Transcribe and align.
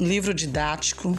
livro 0.00 0.32
didático, 0.32 1.18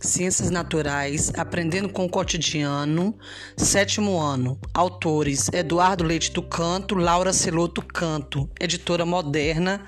Ciências 0.00 0.50
Naturais, 0.50 1.32
Aprendendo 1.36 1.88
com 1.88 2.04
o 2.04 2.08
Cotidiano, 2.08 3.16
sétimo 3.56 4.20
ano. 4.20 4.58
Autores: 4.72 5.48
Eduardo 5.52 6.04
Leite 6.04 6.32
do 6.32 6.42
Canto, 6.42 6.94
Laura 6.94 7.32
Celoto 7.32 7.82
Canto, 7.82 8.48
editora 8.60 9.06
moderna, 9.06 9.86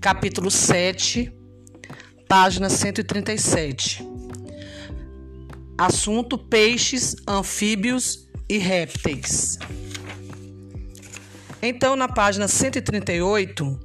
capítulo 0.00 0.50
7, 0.50 1.32
página 2.28 2.68
137. 2.68 4.06
Assunto: 5.76 6.38
peixes, 6.38 7.16
anfíbios 7.26 8.28
e 8.48 8.58
répteis. 8.58 9.58
Então, 11.60 11.96
na 11.96 12.08
página 12.08 12.46
138, 12.46 13.78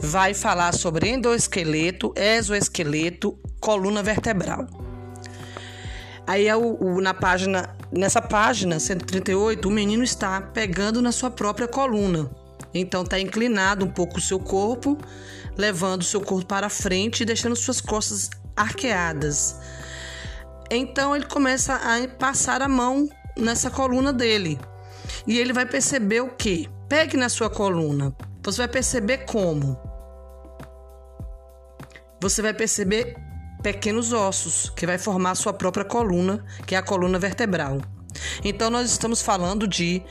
vai 0.00 0.34
falar 0.34 0.72
sobre 0.72 1.08
endoesqueleto, 1.08 2.12
exoesqueleto, 2.16 3.38
coluna 3.60 4.02
vertebral. 4.02 4.66
Aí 6.26 6.48
é 6.48 6.56
o, 6.56 6.76
o, 6.82 7.00
na 7.00 7.14
página, 7.14 7.74
nessa 7.92 8.20
página 8.20 8.80
138, 8.80 9.68
o 9.68 9.70
menino 9.70 10.02
está 10.02 10.40
pegando 10.40 11.00
na 11.00 11.12
sua 11.12 11.30
própria 11.30 11.68
coluna. 11.68 12.30
Então 12.74 13.02
está 13.02 13.18
inclinado 13.18 13.84
um 13.84 13.90
pouco 13.90 14.18
o 14.18 14.20
seu 14.20 14.38
corpo, 14.38 14.98
levando 15.56 16.02
o 16.02 16.04
seu 16.04 16.20
corpo 16.20 16.46
para 16.46 16.68
frente 16.68 17.20
e 17.22 17.24
deixando 17.26 17.54
suas 17.54 17.80
costas 17.80 18.28
arqueadas. 18.56 19.56
Então 20.70 21.14
ele 21.14 21.26
começa 21.26 21.74
a 21.74 22.08
passar 22.08 22.60
a 22.60 22.68
mão 22.68 23.08
nessa 23.36 23.70
coluna 23.70 24.12
dele. 24.12 24.58
E 25.26 25.38
ele 25.38 25.52
vai 25.52 25.64
perceber 25.64 26.20
o 26.20 26.30
que? 26.30 26.68
Pegue 26.88 27.16
na 27.16 27.28
sua 27.28 27.48
coluna. 27.48 28.14
Você 28.42 28.58
vai 28.58 28.68
perceber 28.68 29.18
como? 29.18 29.85
Você 32.20 32.42
vai 32.42 32.54
perceber 32.54 33.16
pequenos 33.62 34.12
ossos 34.12 34.70
que 34.70 34.86
vai 34.86 34.98
formar 34.98 35.34
sua 35.34 35.52
própria 35.52 35.84
coluna, 35.84 36.44
que 36.66 36.74
é 36.74 36.78
a 36.78 36.82
coluna 36.82 37.18
vertebral. 37.18 37.80
Então 38.44 38.70
nós 38.70 38.90
estamos 38.90 39.22
falando 39.22 39.66
de 39.66 40.02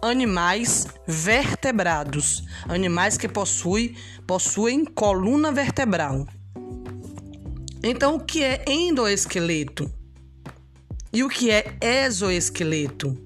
animais 0.00 0.86
vertebrados, 1.06 2.42
animais 2.68 3.16
que 3.16 3.28
possuem, 3.28 3.94
possuem 4.26 4.84
coluna 4.84 5.52
vertebral. 5.52 6.26
Então 7.82 8.16
o 8.16 8.20
que 8.20 8.42
é 8.42 8.64
endoesqueleto? 8.66 9.90
E 11.12 11.22
o 11.22 11.28
que 11.28 11.50
é 11.50 11.76
exoesqueleto? 11.80 13.16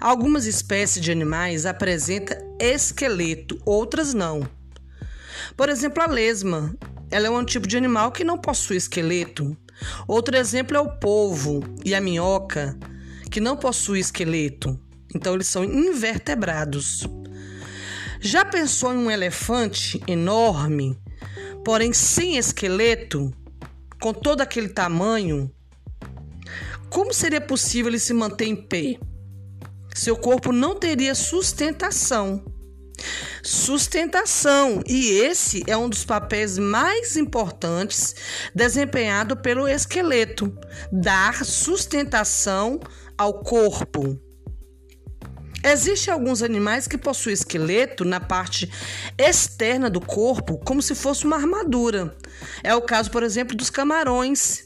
Algumas 0.00 0.44
espécies 0.44 1.02
de 1.02 1.10
animais 1.10 1.64
apresentam 1.64 2.36
esqueleto, 2.60 3.60
outras 3.64 4.12
não. 4.12 4.48
Por 5.56 5.68
exemplo, 5.68 6.02
a 6.02 6.06
lesma. 6.06 6.74
Ela 7.10 7.26
é 7.26 7.30
um 7.30 7.44
tipo 7.44 7.66
de 7.66 7.76
animal 7.76 8.12
que 8.12 8.24
não 8.24 8.38
possui 8.38 8.76
esqueleto. 8.76 9.56
Outro 10.06 10.36
exemplo 10.36 10.76
é 10.76 10.80
o 10.80 10.98
polvo 10.98 11.60
e 11.84 11.94
a 11.94 12.00
minhoca, 12.00 12.78
que 13.30 13.40
não 13.40 13.56
possui 13.56 14.00
esqueleto. 14.00 14.78
Então, 15.14 15.34
eles 15.34 15.46
são 15.46 15.64
invertebrados. 15.64 17.06
Já 18.20 18.44
pensou 18.44 18.92
em 18.92 18.98
um 18.98 19.10
elefante 19.10 20.02
enorme, 20.06 20.98
porém 21.64 21.92
sem 21.92 22.36
esqueleto, 22.36 23.32
com 24.00 24.12
todo 24.12 24.40
aquele 24.40 24.68
tamanho? 24.68 25.50
Como 26.90 27.12
seria 27.12 27.40
possível 27.40 27.90
ele 27.90 27.98
se 27.98 28.12
manter 28.12 28.46
em 28.46 28.56
pé? 28.56 28.98
seu 29.98 30.16
corpo 30.16 30.52
não 30.52 30.76
teria 30.76 31.14
sustentação. 31.14 32.44
Sustentação, 33.42 34.82
e 34.86 35.10
esse 35.20 35.62
é 35.66 35.76
um 35.76 35.88
dos 35.88 36.04
papéis 36.04 36.58
mais 36.58 37.16
importantes 37.16 38.14
desempenhado 38.54 39.36
pelo 39.36 39.68
esqueleto 39.68 40.56
dar 40.92 41.44
sustentação 41.44 42.80
ao 43.16 43.42
corpo. 43.42 44.18
Existem 45.64 46.14
alguns 46.14 46.42
animais 46.42 46.86
que 46.86 46.96
possuem 46.96 47.34
esqueleto 47.34 48.04
na 48.04 48.20
parte 48.20 48.70
externa 49.18 49.90
do 49.90 50.00
corpo, 50.00 50.56
como 50.58 50.80
se 50.80 50.94
fosse 50.94 51.24
uma 51.24 51.36
armadura. 51.36 52.16
É 52.62 52.74
o 52.74 52.82
caso, 52.82 53.10
por 53.10 53.22
exemplo, 53.22 53.56
dos 53.56 53.68
camarões, 53.68 54.64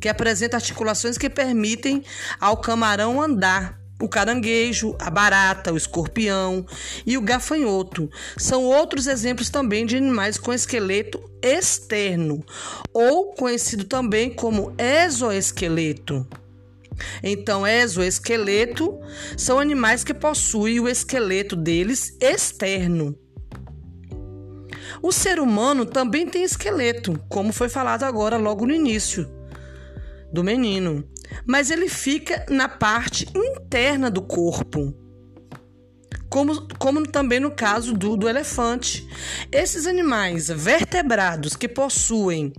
que 0.00 0.08
apresenta 0.08 0.56
articulações 0.56 1.16
que 1.16 1.30
permitem 1.30 2.04
ao 2.38 2.58
camarão 2.58 3.20
andar 3.20 3.77
o 4.00 4.08
caranguejo, 4.08 4.96
a 4.98 5.10
barata, 5.10 5.72
o 5.72 5.76
escorpião 5.76 6.64
e 7.04 7.18
o 7.18 7.22
gafanhoto 7.22 8.10
são 8.36 8.64
outros 8.64 9.06
exemplos 9.06 9.50
também 9.50 9.84
de 9.84 9.96
animais 9.96 10.38
com 10.38 10.52
esqueleto 10.52 11.20
externo, 11.42 12.44
ou 12.92 13.32
conhecido 13.34 13.84
também 13.84 14.30
como 14.30 14.72
exoesqueleto. 14.78 16.26
Então, 17.22 17.66
exoesqueleto 17.66 18.98
são 19.36 19.58
animais 19.58 20.02
que 20.02 20.14
possuem 20.14 20.80
o 20.80 20.88
esqueleto 20.88 21.54
deles 21.54 22.16
externo. 22.20 23.16
O 25.00 25.12
ser 25.12 25.38
humano 25.38 25.86
também 25.86 26.26
tem 26.26 26.42
esqueleto, 26.42 27.20
como 27.28 27.52
foi 27.52 27.68
falado 27.68 28.02
agora 28.02 28.36
logo 28.36 28.66
no 28.66 28.74
início 28.74 29.37
do 30.32 30.44
menino 30.44 31.04
mas 31.44 31.70
ele 31.70 31.88
fica 31.88 32.44
na 32.48 32.68
parte 32.68 33.26
interna 33.34 34.10
do 34.10 34.22
corpo. 34.22 34.94
Como, 36.28 36.68
como 36.78 37.06
também 37.06 37.40
no 37.40 37.50
caso 37.50 37.94
do, 37.94 38.16
do 38.16 38.28
elefante. 38.28 39.08
Esses 39.50 39.86
animais 39.86 40.48
vertebrados 40.48 41.56
que 41.56 41.68
possuem 41.68 42.52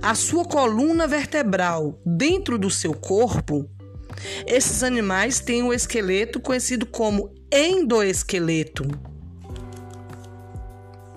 a 0.00 0.14
sua 0.14 0.44
coluna 0.44 1.06
vertebral 1.06 2.00
dentro 2.04 2.58
do 2.58 2.70
seu 2.70 2.94
corpo, 2.94 3.68
esses 4.46 4.82
animais 4.82 5.40
têm 5.40 5.62
o 5.62 5.72
esqueleto 5.72 6.38
conhecido 6.38 6.86
como 6.86 7.34
endoesqueleto. 7.52 8.84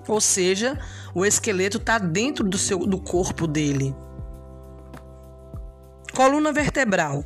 Ou 0.08 0.20
seja, 0.20 0.76
o 1.14 1.24
esqueleto 1.24 1.76
está 1.76 1.98
dentro 1.98 2.44
do, 2.44 2.58
seu, 2.58 2.78
do 2.80 2.98
corpo 2.98 3.46
dele. 3.46 3.94
Coluna 6.14 6.52
vertebral. 6.52 7.24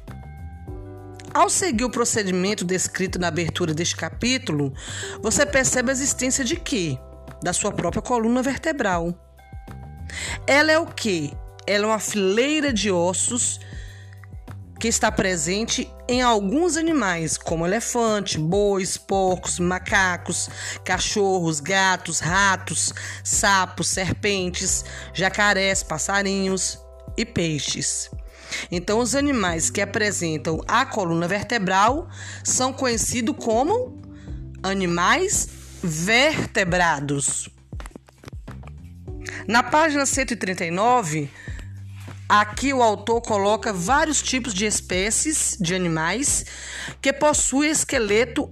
Ao 1.32 1.48
seguir 1.48 1.84
o 1.84 1.90
procedimento 1.90 2.64
descrito 2.64 3.18
na 3.18 3.28
abertura 3.28 3.74
deste 3.74 3.96
capítulo, 3.96 4.72
você 5.20 5.44
percebe 5.44 5.90
a 5.90 5.92
existência 5.92 6.44
de 6.44 6.54
quê? 6.54 6.98
Da 7.42 7.52
sua 7.52 7.72
própria 7.72 8.02
coluna 8.02 8.42
vertebral. 8.42 9.12
Ela 10.46 10.70
é 10.70 10.78
o 10.78 10.86
que? 10.86 11.32
Ela 11.66 11.84
é 11.84 11.88
uma 11.88 11.98
fileira 11.98 12.72
de 12.72 12.90
ossos 12.90 13.58
que 14.78 14.86
está 14.86 15.10
presente 15.10 15.90
em 16.06 16.20
alguns 16.20 16.76
animais, 16.76 17.38
como 17.38 17.66
elefante, 17.66 18.38
bois, 18.38 18.98
porcos, 18.98 19.58
macacos, 19.58 20.50
cachorros, 20.84 21.58
gatos, 21.58 22.20
ratos, 22.20 22.92
sapos, 23.24 23.88
serpentes, 23.88 24.84
jacarés, 25.14 25.82
passarinhos 25.82 26.78
e 27.16 27.24
peixes. 27.24 28.10
Então, 28.70 28.98
os 28.98 29.14
animais 29.14 29.70
que 29.70 29.80
apresentam 29.80 30.60
a 30.66 30.84
coluna 30.84 31.28
vertebral 31.28 32.08
são 32.42 32.72
conhecidos 32.72 33.36
como 33.38 34.00
animais 34.62 35.48
vertebrados. 35.82 37.48
Na 39.46 39.62
página 39.62 40.06
139, 40.06 41.30
aqui 42.28 42.72
o 42.72 42.82
autor 42.82 43.20
coloca 43.20 43.72
vários 43.72 44.22
tipos 44.22 44.54
de 44.54 44.64
espécies 44.64 45.56
de 45.60 45.74
animais 45.74 46.46
que 47.02 47.12
possuem 47.12 47.70
esqueleto 47.70 48.50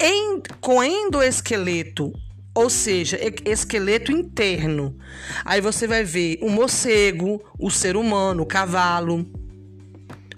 em, 0.00 0.42
com 0.60 0.82
endoesqueleto 0.82 2.12
ou 2.56 2.70
seja, 2.70 3.20
esqueleto 3.44 4.10
interno. 4.10 4.96
Aí 5.44 5.60
você 5.60 5.86
vai 5.86 6.02
ver 6.02 6.38
o 6.40 6.48
morcego, 6.48 7.38
o 7.58 7.70
ser 7.70 7.98
humano, 7.98 8.44
o 8.44 8.46
cavalo, 8.46 9.26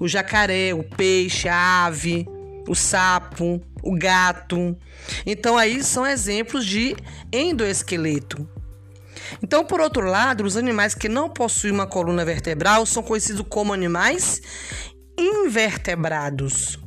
o 0.01 0.09
jacaré, 0.09 0.75
o 0.75 0.83
peixe, 0.83 1.49
a 1.49 1.87
ave, 1.87 2.27
o 2.67 2.75
sapo, 2.75 3.63
o 3.81 3.97
gato. 3.97 4.77
Então 5.25 5.57
aí 5.57 5.81
são 5.85 6.05
exemplos 6.05 6.67
de 6.67 6.97
endoesqueleto. 7.33 8.49
Então, 9.41 9.65
por 9.65 9.81
outro 9.81 10.05
lado, 10.05 10.43
os 10.43 10.57
animais 10.57 10.97
que 10.97 11.09
não 11.09 11.31
possuem 11.31 11.73
uma 11.73 11.87
coluna 11.87 12.25
vertebral 12.25 12.85
são 12.85 13.01
conhecidos 13.01 13.47
como 13.49 13.73
animais 13.73 14.43
invertebrados. 15.17 16.81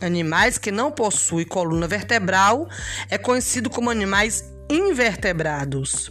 Animais 0.00 0.58
que 0.58 0.70
não 0.70 0.90
possuem 0.90 1.46
coluna 1.46 1.86
vertebral 1.86 2.68
é 3.10 3.18
conhecido 3.18 3.68
como 3.68 3.90
animais 3.90 4.44
invertebrados. 4.68 6.10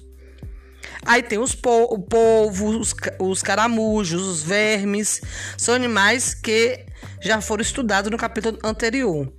Aí 1.06 1.24
tem 1.24 1.40
os 1.40 1.56
po 1.56 1.86
o 1.86 2.00
polvo, 2.00 2.78
os, 2.78 2.94
os 3.20 3.42
caramujos, 3.42 4.22
os 4.22 4.44
vermes, 4.44 5.22
são 5.58 5.74
animais 5.74 6.34
que 6.34 6.86
já 7.22 7.42
foram 7.42 7.62
estudados 7.62 8.12
no 8.12 8.18
capítulo 8.18 8.60
anterior. 8.64 9.32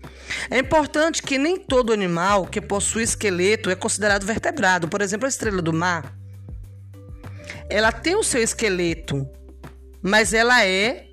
É 0.50 0.58
importante 0.58 1.22
que 1.22 1.38
nem 1.38 1.56
todo 1.56 1.92
animal 1.92 2.46
que 2.46 2.60
possui 2.60 3.02
esqueleto 3.02 3.70
é 3.70 3.74
considerado 3.74 4.24
vertebrado. 4.24 4.88
Por 4.88 5.00
exemplo, 5.02 5.26
a 5.26 5.28
estrela 5.28 5.62
do 5.62 5.72
mar. 5.72 6.14
ela 7.68 7.92
tem 7.92 8.16
o 8.16 8.24
seu 8.24 8.42
esqueleto, 8.42 9.28
mas 10.02 10.32
ela 10.32 10.64
é 10.64 11.09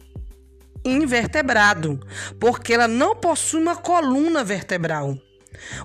invertebrado, 0.89 1.99
porque 2.39 2.73
ela 2.73 2.87
não 2.87 3.15
possui 3.15 3.61
uma 3.61 3.75
coluna 3.75 4.43
vertebral. 4.43 5.17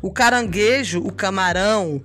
O 0.00 0.12
caranguejo, 0.12 1.00
o 1.00 1.12
camarão, 1.12 2.02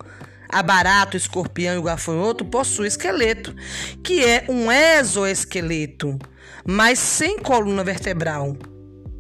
a 0.50 0.64
barata, 0.64 1.16
o 1.16 1.18
escorpião 1.18 1.76
e 1.76 1.78
o 1.78 1.84
gafanhoto 1.84 2.46
possuem 2.46 2.88
esqueleto, 2.88 3.56
que 4.04 4.24
é 4.24 4.46
um 4.48 4.72
exoesqueleto, 4.72 6.18
mas 6.66 7.00
sem 7.00 7.40
coluna 7.40 7.84
vertebral. 7.84 8.56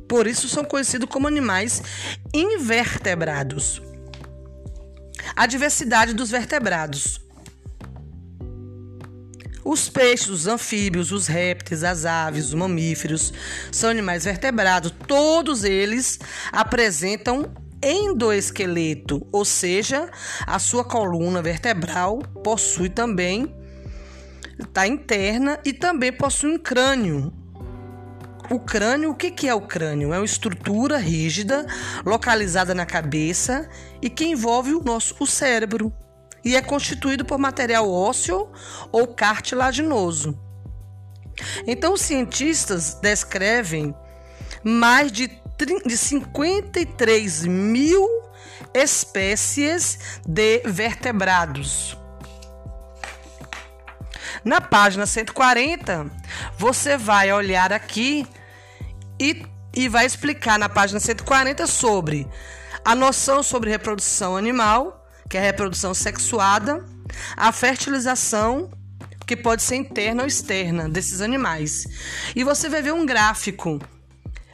Por 0.07 0.25
isso 0.25 0.47
são 0.47 0.63
conhecidos 0.63 1.09
como 1.09 1.27
animais 1.27 1.83
invertebrados. 2.33 3.81
A 5.35 5.45
diversidade 5.45 6.13
dos 6.13 6.31
vertebrados. 6.31 7.26
Os 9.69 9.89
peixes, 9.89 10.29
os 10.29 10.47
anfíbios, 10.47 11.11
os 11.11 11.27
répteis, 11.27 11.83
as 11.83 12.05
aves, 12.05 12.45
os 12.45 12.53
mamíferos 12.53 13.33
são 13.69 13.89
animais 13.89 14.23
vertebrados. 14.23 14.93
Todos 15.05 15.65
eles 15.65 16.17
apresentam 16.53 17.51
endoesqueleto, 17.83 19.27
ou 19.29 19.43
seja, 19.43 20.09
a 20.45 20.57
sua 20.57 20.85
coluna 20.85 21.41
vertebral 21.41 22.19
possui 22.45 22.87
também 22.87 23.53
está 24.57 24.87
interna 24.87 25.59
e 25.65 25.73
também 25.73 26.13
possui 26.13 26.53
um 26.53 26.57
crânio. 26.57 27.33
O 28.49 28.61
crânio, 28.61 29.11
o 29.11 29.15
que, 29.15 29.29
que 29.29 29.49
é 29.49 29.53
o 29.53 29.59
crânio? 29.59 30.13
É 30.13 30.17
uma 30.17 30.25
estrutura 30.25 30.97
rígida 30.97 31.65
localizada 32.05 32.73
na 32.73 32.85
cabeça 32.85 33.67
e 34.01 34.09
que 34.09 34.23
envolve 34.23 34.73
o 34.73 34.81
nosso 34.81 35.13
o 35.19 35.27
cérebro 35.27 35.91
e 36.47 36.55
é 36.55 36.61
constituído 36.61 37.25
por 37.25 37.37
material 37.37 37.91
ósseo 37.91 38.49
ou 38.89 39.05
cartilaginoso. 39.05 40.39
Então, 41.67 41.93
os 41.93 42.01
cientistas 42.01 42.93
descrevem 42.93 43.93
mais 44.63 45.11
de, 45.11 45.29
de 45.85 45.97
53 45.97 47.45
mil 47.45 48.07
espécies 48.73 49.99
de 50.25 50.59
vertebrados. 50.59 51.97
Na 54.41 54.61
página 54.61 55.05
140, 55.05 56.09
você 56.57 56.95
vai 56.95 57.29
olhar 57.33 57.73
aqui 57.73 58.25
e, 59.19 59.45
e 59.75 59.89
vai 59.89 60.05
explicar 60.05 60.57
na 60.57 60.69
página 60.69 61.01
140 61.01 61.67
sobre 61.67 62.25
a 62.85 62.95
noção 62.95 63.43
sobre 63.43 63.69
reprodução 63.69 64.37
animal 64.37 64.96
que 65.29 65.37
é 65.37 65.39
a 65.39 65.43
reprodução 65.43 65.93
sexuada, 65.93 66.85
a 67.35 67.51
fertilização, 67.51 68.71
que 69.25 69.35
pode 69.35 69.61
ser 69.61 69.75
interna 69.75 70.23
ou 70.23 70.27
externa 70.27 70.87
desses 70.87 71.21
animais. 71.21 71.85
E 72.35 72.43
você 72.43 72.69
vai 72.69 72.81
ver 72.81 72.93
um 72.93 73.05
gráfico 73.05 73.79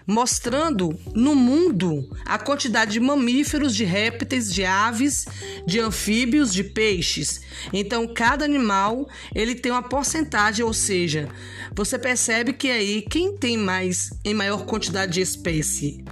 mostrando 0.05 0.97
no 1.13 1.33
mundo 1.33 2.09
a 2.25 2.37
quantidade 2.37 2.93
de 2.93 2.99
mamíferos, 2.99 3.75
de 3.75 3.83
répteis, 3.83 4.53
de 4.53 4.65
aves, 4.65 5.25
de 5.65 5.79
anfíbios, 5.79 6.53
de 6.53 6.63
peixes. 6.63 7.41
Então, 7.71 8.07
cada 8.07 8.43
animal 8.43 9.07
ele 9.33 9.55
tem 9.55 9.71
uma 9.71 9.83
porcentagem, 9.83 10.65
ou 10.65 10.73
seja, 10.73 11.29
você 11.73 11.97
percebe 11.97 12.53
que 12.53 12.69
aí 12.69 13.01
quem 13.09 13.37
tem 13.37 13.57
mais 13.57 14.09
em 14.25 14.33
maior 14.33 14.65
quantidade 14.65 15.13
de 15.13 15.21
espécie 15.21 16.03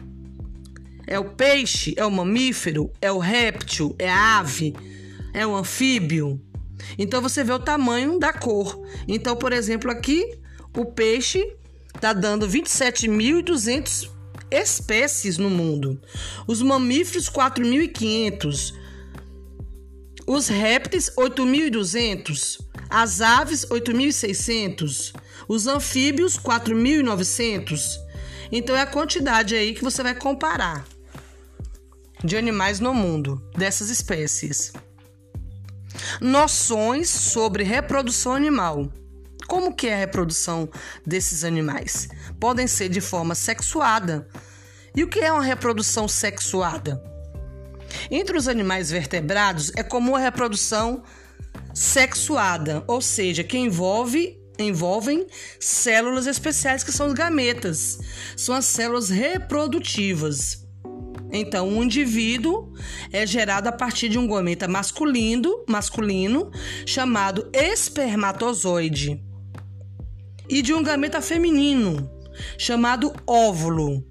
é 1.12 1.20
o 1.20 1.26
peixe? 1.26 1.94
É 1.98 2.06
o 2.06 2.10
mamífero? 2.10 2.90
É 3.02 3.12
o 3.12 3.18
réptil? 3.18 3.94
É 4.00 4.10
a 4.10 4.40
ave? 4.40 4.74
É 5.34 5.46
o 5.46 5.54
anfíbio? 5.54 6.40
Então 6.98 7.22
você 7.22 7.44
vê 7.44 7.52
o 7.52 7.60
tamanho 7.60 8.18
da 8.18 8.32
cor. 8.32 8.82
Então, 9.10 9.36
por 9.36 9.52
exemplo, 9.52 9.92
aqui 9.92 10.40
o 10.74 10.86
peixe 10.86 11.46
está 11.94 12.14
dando 12.14 12.48
27.200 12.48 14.10
espécies 14.50 15.38
no 15.38 15.50
mundo. 15.50 16.02
Os 16.48 16.62
mamíferos 16.62 17.30
4.500. 17.30 18.74
Os 20.26 20.48
répteis 20.48 21.12
8.200. 21.18 22.58
As 22.90 23.20
aves 23.20 23.66
8.600. 23.66 25.14
Os 25.46 25.68
anfíbios 25.68 26.38
4.900. 26.38 28.00
Então 28.50 28.78
é 28.78 28.82
a 28.82 28.88
quantidade 28.88 29.56
aí 29.56 29.74
que 29.74 29.84
você 29.84 30.02
vai 30.02 30.16
comparar 30.16 30.86
de 32.24 32.38
animais 32.38 32.80
no 32.80 32.94
mundo, 32.94 33.42
dessas 33.56 33.90
espécies. 33.90 34.74
Noções 36.20 37.10
sobre 37.10 37.64
reprodução 37.64 38.34
animal. 38.34 38.92
Como 39.48 39.76
que 39.76 39.88
é 39.88 39.94
a 39.94 39.98
reprodução 39.98 40.70
desses 41.06 41.44
animais? 41.44 42.08
Podem 42.40 42.68
ser 42.68 42.90
de 42.90 43.02
forma 43.02 43.36
sexuada. 43.36 44.28
E 44.96 45.04
o 45.04 45.08
que 45.08 45.20
é 45.20 45.32
uma 45.32 45.44
reprodução 45.44 46.08
sexuada? 46.08 47.02
Entre 48.10 48.38
os 48.38 48.48
animais 48.48 48.90
vertebrados 48.90 49.72
é 49.76 49.84
comum 49.84 50.16
a 50.16 50.20
reprodução 50.20 51.04
sexuada, 51.74 52.84
ou 52.88 53.02
seja, 53.02 53.44
que 53.44 53.58
envolve 53.58 54.38
envolvem 54.60 55.26
células 55.60 56.28
especiais 56.28 56.84
que 56.84 56.92
são 56.92 57.08
os 57.08 57.14
gametas. 57.14 58.00
São 58.38 58.54
as 58.54 58.66
células 58.66 59.10
reprodutivas. 59.10 60.61
Então, 61.32 61.68
um 61.68 61.84
indivíduo 61.84 62.74
é 63.12 63.26
gerado 63.26 63.70
a 63.70 63.72
partir 63.72 64.10
de 64.10 64.20
um 64.20 64.28
gameta 64.28 64.68
masculino, 64.68 65.64
masculino 65.68 66.52
chamado 66.86 67.50
espermatozoide 67.54 69.24
e 70.50 70.62
de 70.62 70.74
um 70.74 70.84
gameta 70.84 71.22
feminino 71.22 72.10
chamado 72.58 73.14
óvulo. 73.26 74.06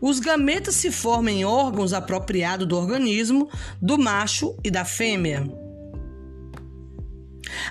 Os 0.00 0.20
gametas 0.20 0.74
se 0.74 0.92
formam 0.92 1.32
em 1.32 1.44
órgãos 1.44 1.92
apropriados 1.92 2.66
do 2.66 2.76
organismo 2.76 3.50
do 3.80 3.98
macho 3.98 4.56
e 4.62 4.70
da 4.70 4.84
fêmea. 4.84 5.50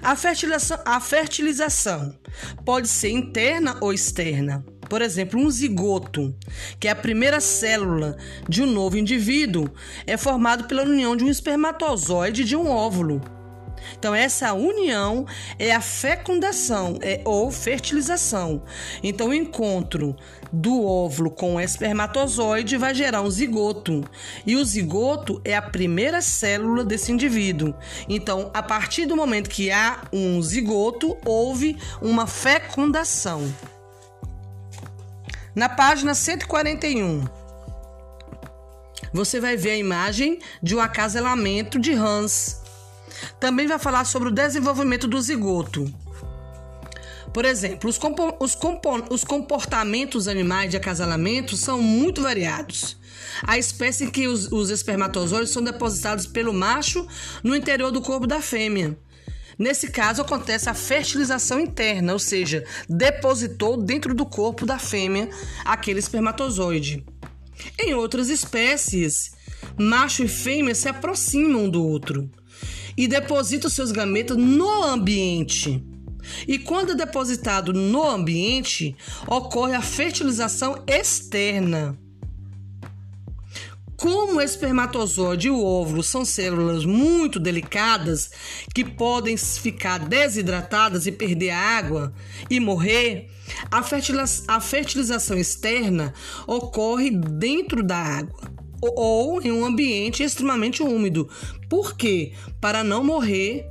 A 0.02 0.16
fertilização, 0.16 0.80
a 0.86 1.00
fertilização 1.00 2.18
pode 2.66 2.88
ser 2.88 3.10
interna 3.10 3.78
ou 3.82 3.94
externa. 3.94 4.66
Por 4.89 5.01
exemplo, 5.01 5.39
um 5.39 5.50
zigoto, 5.50 6.36
que 6.80 6.88
é 6.88 6.91
a 6.91 6.95
primeira 6.95 7.39
célula 7.39 8.18
de 8.47 8.63
um 8.63 8.65
novo 8.65 8.97
indivíduo, 8.97 9.69
é 10.07 10.18
formado 10.18 10.63
pela 10.65 10.83
união 10.83 11.15
de 11.15 11.24
um 11.24 11.29
espermatozoide 11.29 12.41
e 12.41 12.46
de 12.46 12.55
um 12.55 12.67
óvulo. 12.67 13.22
Então, 13.98 14.13
essa 14.13 14.53
união 14.53 15.25
é 15.58 15.74
a 15.74 15.81
fecundação 15.81 16.98
é, 17.01 17.22
ou 17.24 17.51
fertilização. 17.51 18.63
Então, 19.03 19.29
o 19.29 19.34
encontro 19.34 20.15
do 20.51 20.84
óvulo 20.86 21.31
com 21.31 21.55
o 21.55 21.62
espermatozoide 21.62 22.77
vai 22.77 22.93
gerar 22.93 23.22
um 23.22 23.29
zigoto. 23.29 24.03
E 24.46 24.55
o 24.55 24.65
zigoto 24.65 25.41
é 25.46 25.55
a 25.55 25.62
primeira 25.62 26.22
célula 26.22 26.84
desse 26.84 27.12
indivíduo. 27.12 27.74
Então, 28.08 28.50
a 28.53 28.63
partir 28.63 29.05
do 29.05 29.15
momento 29.15 29.50
que 29.50 29.72
há 29.72 30.01
um 30.12 30.41
zigoto, 30.41 31.17
houve 31.25 31.77
uma 32.01 32.27
fecundação. 32.27 33.50
Na 35.56 35.68
página 35.68 36.13
141, 36.13 37.25
você 39.12 39.39
vai 39.39 39.58
ver 39.58 39.72
a 39.72 39.77
imagem 39.77 40.39
de 40.62 40.75
um 40.75 40.79
acasalamento 40.79 41.79
de 41.79 41.91
Hans. 41.91 42.62
Também 43.39 43.65
vai 43.65 43.79
falar 43.79 44.06
sobre 44.06 44.29
o 44.29 44.32
desenvolvimento 44.32 45.08
do 45.08 45.20
zigoto. 45.20 45.91
Por 47.34 47.46
exemplo, 47.46 47.89
os, 47.89 47.98
compo 47.98 48.36
os, 48.39 48.53
compo 48.56 49.03
os 49.10 49.24
comportamentos 49.24 50.27
animais 50.27 50.70
de 50.70 50.77
acasalamento 50.77 51.58
são 51.58 51.82
muito 51.82 52.22
variados. 52.22 52.98
A 53.44 53.58
espécie 53.58 54.06
em 54.06 54.12
que 54.12 54.27
os, 54.27 54.51
os 54.51 54.70
espermatozoides 54.70 55.51
são 55.51 55.63
depositados 55.63 56.27
pelo 56.27 56.53
macho 56.53 57.08
no 57.44 57.56
interior 57.56 57.91
do 57.91 58.01
corpo 58.01 58.27
da 58.27 58.41
fêmea. 58.41 58.98
Nesse 59.60 59.89
caso, 59.89 60.22
acontece 60.22 60.70
a 60.70 60.74
fertilização 60.74 61.60
interna, 61.60 62.13
ou 62.13 62.20
seja, 62.20 62.63
depositou 62.88 63.75
dentro 63.75 64.16
do 64.16 64.25
corpo 64.25 64.66
da 64.66 64.80
fêmea 64.80 65.30
aquele 65.66 66.00
espermatozoide. 66.00 67.04
Em 67.78 67.94
outras 67.94 68.30
espécies, 68.30 69.32
macho 69.78 70.24
e 70.24 70.30
fêmea 70.30 70.74
se 70.74 70.88
aproximam 70.88 71.70
do 71.70 71.86
outro 71.86 72.32
e 72.96 73.06
depositam 73.06 73.70
seus 73.70 73.92
gametas 73.92 74.38
no 74.38 74.82
ambiente. 74.84 75.84
E 76.48 76.58
quando 76.58 76.94
é 76.94 76.96
depositado 76.96 77.74
no 77.74 78.08
ambiente, 78.08 78.96
ocorre 79.28 79.75
a 79.75 79.82
fertilização 79.82 80.84
externa. 80.88 82.00
Como 84.00 84.38
o 84.38 84.41
espermatozoide 84.41 85.48
e 85.48 85.51
o 85.51 85.62
óvulo 85.62 86.01
são 86.01 86.24
células 86.24 86.86
muito 86.86 87.38
delicadas 87.38 88.32
que 88.74 88.86
podem 88.86 89.36
ficar 89.36 89.98
desidratadas 90.00 91.06
e 91.06 91.12
perder 91.12 91.50
água 91.50 92.13
e 92.50 92.62
morrer, 92.62 93.29
a, 93.70 93.84
fertiliza 93.84 94.44
a 94.48 94.62
fertilização 94.62 95.38
externa 95.38 96.13
ocorre 96.48 97.12
dentro 97.12 97.84
da 97.84 97.98
água 97.98 98.39
ou 98.82 99.41
em 99.41 99.51
um 99.51 99.65
ambiente 99.65 100.24
extremamente 100.24 100.82
úmido. 100.82 101.27
Por 101.68 101.98
quê? 101.98 102.32
Para 102.62 102.86
não 102.86 103.03
morrer 103.03 103.65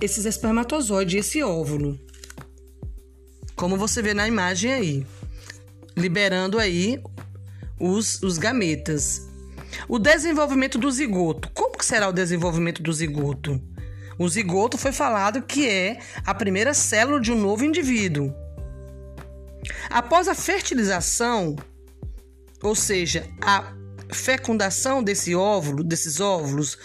esses 0.00 0.24
espermatozoides, 0.24 1.14
esse 1.14 1.44
óvulo. 1.44 1.96
Como 3.54 3.76
você 3.76 4.02
vê 4.02 4.14
na 4.14 4.26
imagem 4.26 4.72
aí, 4.72 5.06
liberando 5.96 6.58
aí 6.58 7.00
os, 7.78 8.20
os 8.20 8.36
gametas. 8.36 9.32
O 9.88 9.98
desenvolvimento 9.98 10.78
do 10.78 10.90
zigoto. 10.90 11.50
Como 11.52 11.76
que 11.76 11.84
será 11.84 12.08
o 12.08 12.12
desenvolvimento 12.12 12.82
do 12.82 12.92
zigoto? 12.92 13.60
O 14.18 14.28
zigoto 14.28 14.78
foi 14.78 14.92
falado 14.92 15.42
que 15.42 15.68
é 15.68 15.98
a 16.24 16.34
primeira 16.34 16.72
célula 16.72 17.20
de 17.20 17.32
um 17.32 17.40
novo 17.40 17.64
indivíduo. 17.64 18.32
Após 19.90 20.28
a 20.28 20.34
fertilização, 20.34 21.56
ou 22.62 22.74
seja, 22.74 23.28
a 23.40 23.72
fecundação 24.12 25.02
desse 25.02 25.34
óvulo, 25.34 25.82
desses 25.82 26.20
óvulos, 26.20 26.78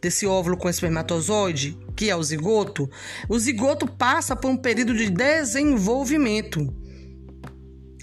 desse 0.00 0.26
óvulo 0.26 0.56
com 0.56 0.68
espermatozoide, 0.68 1.78
que 1.94 2.08
é 2.08 2.16
o 2.16 2.22
zigoto, 2.22 2.88
o 3.28 3.38
zigoto 3.38 3.86
passa 3.86 4.34
por 4.34 4.50
um 4.50 4.56
período 4.56 4.94
de 4.94 5.10
desenvolvimento 5.10 6.74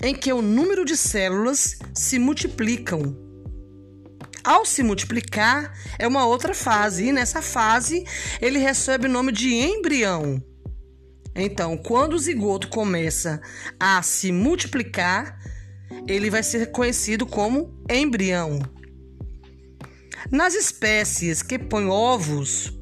em 0.04 0.14
que 0.14 0.32
o 0.32 0.42
número 0.42 0.86
de 0.86 0.96
células 0.96 1.80
se 1.94 2.20
multiplicam. 2.20 3.27
Ao 4.44 4.66
se 4.66 4.84
multiplicar, 4.84 5.74
é 6.00 6.08
uma 6.08 6.26
outra 6.26 6.54
fase, 6.54 7.08
e 7.08 7.12
nessa 7.12 7.42
fase 7.42 8.06
ele 8.42 8.60
recebe 8.60 9.08
o 9.08 9.12
nome 9.12 9.32
de 9.32 9.54
embrião. 9.54 10.42
Então, 11.36 11.78
quando 11.78 12.14
o 12.14 12.20
zigoto 12.20 12.68
começa 12.68 13.40
a 13.80 14.02
se 14.02 14.32
multiplicar, 14.32 15.38
ele 16.08 16.30
vai 16.30 16.42
ser 16.42 16.72
conhecido 16.72 17.26
como 17.26 17.80
embrião. 17.90 18.60
Nas 20.32 20.56
espécies 20.56 21.44
que 21.44 21.60
põem 21.60 21.88
ovos, 21.88 22.74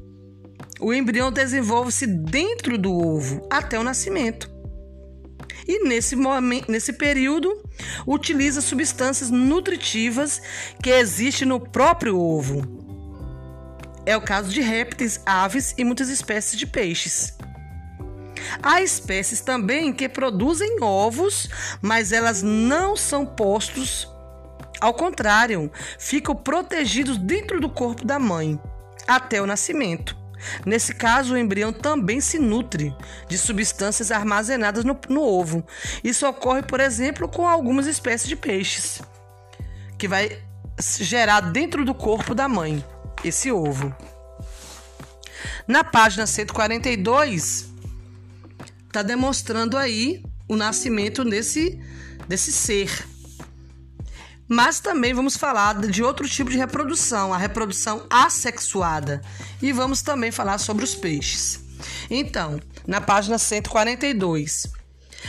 o 0.80 0.92
embrião 0.92 1.30
desenvolve-se 1.30 2.06
dentro 2.06 2.78
do 2.78 2.92
ovo 2.92 3.46
até 3.50 3.78
o 3.78 3.84
nascimento. 3.84 4.55
E 5.66 5.84
nesse, 5.84 6.14
momento, 6.14 6.70
nesse 6.70 6.92
período, 6.92 7.60
utiliza 8.06 8.60
substâncias 8.60 9.30
nutritivas 9.30 10.40
que 10.82 10.90
existem 10.90 11.48
no 11.48 11.58
próprio 11.58 12.18
ovo. 12.18 12.62
É 14.04 14.16
o 14.16 14.22
caso 14.22 14.50
de 14.50 14.60
répteis, 14.60 15.20
aves 15.26 15.74
e 15.76 15.82
muitas 15.82 16.08
espécies 16.08 16.56
de 16.56 16.66
peixes. 16.66 17.36
Há 18.62 18.80
espécies 18.80 19.40
também 19.40 19.92
que 19.92 20.08
produzem 20.08 20.80
ovos, 20.80 21.48
mas 21.82 22.12
elas 22.12 22.42
não 22.42 22.96
são 22.96 23.26
postos. 23.26 24.08
Ao 24.80 24.94
contrário, 24.94 25.70
ficam 25.98 26.36
protegidos 26.36 27.18
dentro 27.18 27.60
do 27.60 27.68
corpo 27.68 28.04
da 28.04 28.18
mãe 28.18 28.60
até 29.08 29.42
o 29.42 29.46
nascimento. 29.46 30.16
Nesse 30.64 30.94
caso, 30.94 31.34
o 31.34 31.38
embrião 31.38 31.72
também 31.72 32.20
se 32.20 32.38
nutre 32.38 32.94
de 33.28 33.38
substâncias 33.38 34.10
armazenadas 34.10 34.84
no, 34.84 34.98
no, 35.08 35.22
ovo. 35.22 35.64
Isso 36.02 36.26
ocorre, 36.26 36.62
por 36.62 36.80
exemplo, 36.80 37.28
com 37.28 37.46
algumas 37.46 37.86
espécies 37.86 38.28
de 38.28 38.36
peixes, 38.36 39.00
que 39.98 40.06
vai 40.06 40.38
gerar 40.98 41.40
dentro 41.40 41.84
do 41.84 41.94
corpo 41.94 42.34
da 42.34 42.48
mãe 42.48 42.84
esse 43.24 43.50
ovo. 43.50 43.94
Na 45.66 45.82
página 45.82 46.26
142, 46.26 47.68
está 48.86 49.02
demonstrando 49.02 49.76
aí 49.76 50.22
o 50.48 50.56
nascimento 50.56 51.24
desse, 51.24 51.80
desse 52.28 52.52
ser. 52.52 53.06
Mas 54.48 54.78
também 54.78 55.12
vamos 55.12 55.36
falar 55.36 55.80
de 55.80 56.02
outro 56.02 56.28
tipo 56.28 56.50
de 56.50 56.56
reprodução, 56.56 57.32
a 57.32 57.36
reprodução 57.36 58.06
assexuada. 58.08 59.20
E 59.60 59.72
vamos 59.72 60.02
também 60.02 60.30
falar 60.30 60.58
sobre 60.58 60.84
os 60.84 60.94
peixes. 60.94 61.60
Então, 62.08 62.60
na 62.86 63.00
página 63.00 63.38
142. 63.38 64.76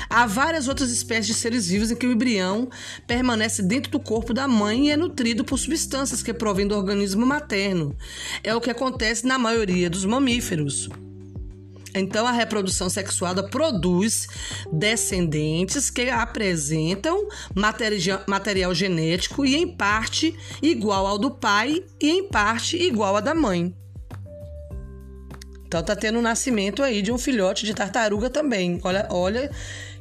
Há 0.10 0.28
várias 0.28 0.68
outras 0.68 0.92
espécies 0.92 1.28
de 1.28 1.34
seres 1.34 1.68
vivos 1.68 1.90
em 1.90 1.96
que 1.96 2.06
o 2.06 2.12
embrião 2.12 2.70
permanece 3.08 3.64
dentro 3.64 3.92
do 3.92 4.00
corpo 4.00 4.34
da 4.34 4.48
mãe 4.48 4.88
e 4.88 4.92
é 4.92 4.98
nutrido 4.98 5.44
por 5.44 5.58
substâncias 5.58 6.22
que 6.22 6.34
provêm 6.34 6.68
do 6.68 6.76
organismo 6.76 7.26
materno. 7.26 7.96
É 8.44 8.54
o 8.54 8.62
que 8.62 8.70
acontece 8.70 9.26
na 9.26 9.40
maioria 9.40 9.90
dos 9.90 10.06
mamíferos. 10.06 10.90
Então, 12.00 12.28
a 12.28 12.32
reprodução 12.32 12.90
sexuada 12.90 13.44
produz 13.44 14.28
descendentes 14.72 15.90
que 15.90 16.10
apresentam 16.10 17.28
material 18.28 18.74
genético 18.74 19.46
e, 19.46 19.56
em 19.56 19.68
parte, 19.68 20.36
igual 20.62 21.06
ao 21.08 21.18
do 21.18 21.32
pai 21.32 21.84
e, 22.02 22.10
em 22.10 22.28
parte, 22.28 22.78
igual 22.78 23.16
ao 23.16 23.22
da 23.22 23.34
mãe. 23.34 23.76
Então, 25.66 25.84
tá 25.84 25.96
tendo 25.96 26.16
o 26.16 26.20
um 26.20 26.22
nascimento 26.22 26.82
aí 26.82 27.02
de 27.02 27.12
um 27.12 27.18
filhote 27.18 27.66
de 27.66 27.74
tartaruga 27.74 28.30
também. 28.30 28.80
Olha, 28.84 29.08
olha 29.12 29.52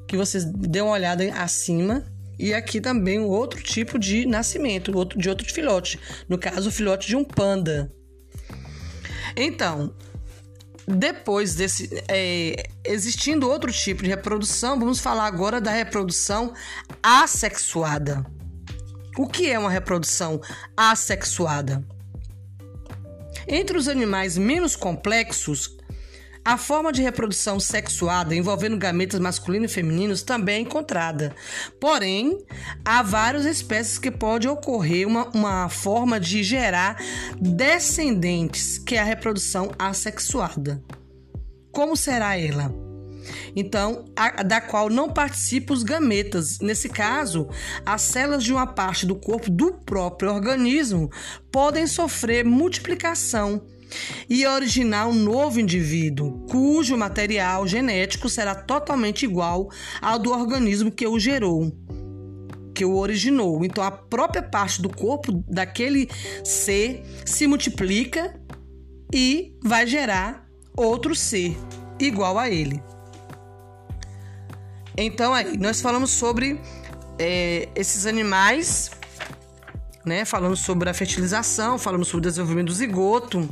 que 0.07 0.17
vocês 0.17 0.45
dêem 0.45 0.85
uma 0.85 0.93
olhada 0.93 1.25
acima. 1.35 2.05
E 2.39 2.53
aqui 2.53 2.81
também 2.83 3.19
um 3.19 3.27
outro 3.27 3.63
tipo 3.63 3.99
de 3.99 4.27
nascimento, 4.27 4.93
de 5.17 5.29
outro 5.29 5.53
filhote. 5.53 5.99
No 6.29 6.37
caso, 6.37 6.69
o 6.69 6.73
filhote 6.73 7.09
de 7.09 7.17
um 7.17 7.25
panda. 7.25 7.91
Então, 9.35 9.95
depois 10.87 11.55
desse. 11.55 11.91
É, 12.09 12.69
existindo 12.85 13.49
outro 13.49 13.73
tipo 13.73 14.03
de 14.03 14.09
reprodução, 14.09 14.79
vamos 14.79 15.01
falar 15.01 15.27
agora 15.27 15.61
da 15.61 15.71
reprodução 15.71 16.53
assexuada. 17.03 18.25
O 19.19 19.27
que 19.27 19.51
é 19.51 19.59
uma 19.59 19.71
reprodução 19.71 20.41
assexuada? 20.77 21.83
Entre 23.49 23.77
os 23.77 23.89
animais 23.89 24.37
menos 24.37 24.77
complexos, 24.77 25.76
a 26.47 26.57
forma 26.57 26.93
de 26.93 27.03
reprodução 27.03 27.59
sexuada 27.59 28.33
envolvendo 28.33 28.77
gametas 28.77 29.19
masculinos 29.19 29.69
e 29.69 29.75
femininos 29.75 30.23
também 30.23 30.59
é 30.59 30.61
encontrada. 30.61 31.35
Porém, 31.81 32.39
há 32.85 33.03
várias 33.03 33.45
espécies 33.45 33.99
que 33.99 34.13
pode 34.13 34.47
ocorrer 34.47 35.09
uma, 35.09 35.29
uma 35.35 35.69
forma 35.69 36.21
de 36.21 36.45
gerar 36.45 37.03
descendentes, 37.37 38.79
que 38.79 38.95
é 38.95 39.01
a 39.01 39.05
reprodução 39.05 39.73
assexuada. 39.77 40.81
Como 41.73 41.97
será 41.97 42.39
ela? 42.39 42.73
então 43.57 44.05
a, 44.15 44.45
da 44.45 44.61
qual 44.61 44.89
não 44.89 45.13
participam 45.13 45.75
os 45.75 45.83
gametas. 45.83 46.61
Nesse 46.61 46.89
caso, 46.89 47.49
as 47.85 48.03
células 48.03 48.45
de 48.45 48.53
uma 48.53 48.69
parte 48.69 49.05
do 49.05 49.17
corpo 49.17 49.51
do 49.51 49.73
próprio 49.73 50.33
organismo 50.33 51.11
podem 51.51 51.89
sofrer 51.89 52.45
multiplicação 52.45 53.67
e 54.29 54.47
originar 54.47 55.07
um 55.07 55.15
novo 55.15 55.61
indivíduo, 55.61 56.47
cujo 56.49 56.97
material 56.97 57.67
genético 57.67 58.29
será 58.29 58.55
totalmente 58.55 59.25
igual 59.25 59.71
ao 60.01 60.19
do 60.19 60.33
organismo 60.33 60.91
que 60.91 61.07
o 61.07 61.19
gerou, 61.19 61.73
que 62.75 62.85
o 62.85 62.97
originou. 62.97 63.65
Então, 63.65 63.83
a 63.83 63.91
própria 63.91 64.43
parte 64.43 64.83
do 64.83 64.89
corpo 64.89 65.45
daquele 65.49 66.09
ser 66.45 67.05
se 67.25 67.47
multiplica 67.47 68.39
e 69.13 69.57
vai 69.63 69.87
gerar 69.87 70.47
outro 70.77 71.15
ser 71.15 71.57
igual 71.99 72.39
a 72.39 72.51
ele. 72.51 72.83
Então, 74.97 75.33
aí, 75.33 75.57
nós 75.57 75.81
falamos 75.81 76.11
sobre 76.11 76.61
é, 77.19 77.69
esses 77.75 78.07
animais, 78.07 78.91
né? 80.05 80.25
Falamos 80.25 80.61
sobre 80.61 80.89
a 80.89 80.95
fertilização, 80.95 81.79
falamos 81.79 82.09
sobre 82.09 82.27
o 82.27 82.31
desenvolvimento 82.31 82.69
do 82.69 82.75
zigoto 82.75 83.49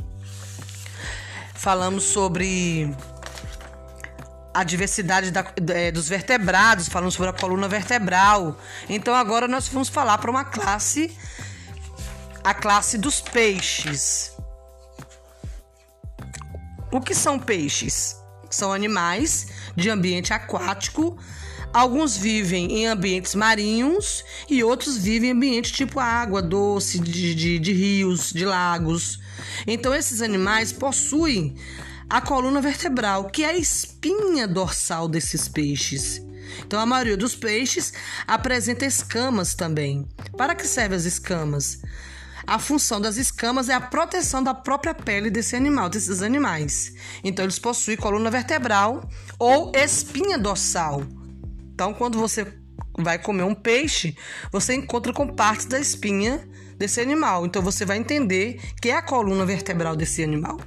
falamos 1.55 2.03
sobre 2.03 2.93
a 4.53 4.63
diversidade 4.63 5.31
da, 5.31 5.45
é, 5.73 5.91
dos 5.91 6.07
vertebrados, 6.07 6.87
falamos 6.87 7.15
sobre 7.15 7.29
a 7.29 7.33
coluna 7.33 7.67
vertebral. 7.67 8.57
Então 8.87 9.13
agora 9.13 9.47
nós 9.47 9.67
vamos 9.67 9.89
falar 9.89 10.17
para 10.17 10.31
uma 10.31 10.45
classe, 10.45 11.17
a 12.43 12.53
classe 12.53 12.97
dos 12.97 13.19
peixes. 13.19 14.31
O 16.91 17.01
que 17.01 17.13
são 17.13 17.37
peixes? 17.37 18.15
São 18.49 18.71
animais 18.71 19.47
de 19.75 19.89
ambiente 19.89 20.31
aquático. 20.31 21.17
Alguns 21.73 22.15
vivem 22.15 22.71
em 22.71 22.87
ambientes 22.87 23.35
marinhos 23.35 24.23
e 24.49 24.63
outros 24.63 24.97
vivem 24.97 25.31
em 25.31 25.33
ambiente 25.33 25.73
tipo 25.73 25.99
água 25.99 26.41
doce, 26.41 26.99
de, 26.99 27.35
de, 27.35 27.59
de 27.59 27.73
rios, 27.73 28.31
de 28.31 28.45
lagos. 28.45 29.19
Então, 29.65 29.93
esses 29.93 30.21
animais 30.21 30.71
possuem 30.71 31.55
a 32.09 32.21
coluna 32.21 32.61
vertebral, 32.61 33.25
que 33.25 33.43
é 33.43 33.49
a 33.49 33.57
espinha 33.57 34.47
dorsal 34.47 35.07
desses 35.07 35.47
peixes. 35.47 36.21
Então, 36.59 36.79
a 36.79 36.85
maioria 36.85 37.17
dos 37.17 37.35
peixes 37.35 37.93
apresenta 38.27 38.85
escamas 38.85 39.55
também. 39.55 40.07
Para 40.37 40.55
que 40.55 40.67
servem 40.67 40.97
as 40.97 41.05
escamas? 41.05 41.81
A 42.47 42.59
função 42.59 43.01
das 43.01 43.17
escamas 43.17 43.69
é 43.69 43.73
a 43.73 43.81
proteção 43.81 44.43
da 44.43 44.53
própria 44.53 44.93
pele 44.93 45.31
desse 45.31 45.55
animal, 45.55 45.89
desses 45.89 46.21
animais. 46.21 46.93
Então, 47.23 47.43
eles 47.43 47.57
possuem 47.57 47.97
coluna 47.97 48.29
vertebral 48.29 49.09
ou 49.39 49.71
espinha 49.75 50.37
dorsal. 50.37 51.03
Então, 51.73 51.93
quando 51.93 52.19
você 52.19 52.45
vai 52.97 53.17
comer 53.17 53.43
um 53.43 53.55
peixe, 53.55 54.15
você 54.51 54.75
encontra 54.75 55.11
com 55.11 55.27
partes 55.27 55.65
da 55.65 55.79
espinha 55.79 56.47
desse 56.77 57.01
animal. 57.01 57.45
Então 57.45 57.61
você 57.61 57.85
vai 57.85 57.97
entender 57.97 58.59
que 58.81 58.89
é 58.89 58.97
a 58.97 59.01
coluna 59.01 59.45
vertebral 59.45 59.95
desse 59.95 60.23
animal. 60.23 60.59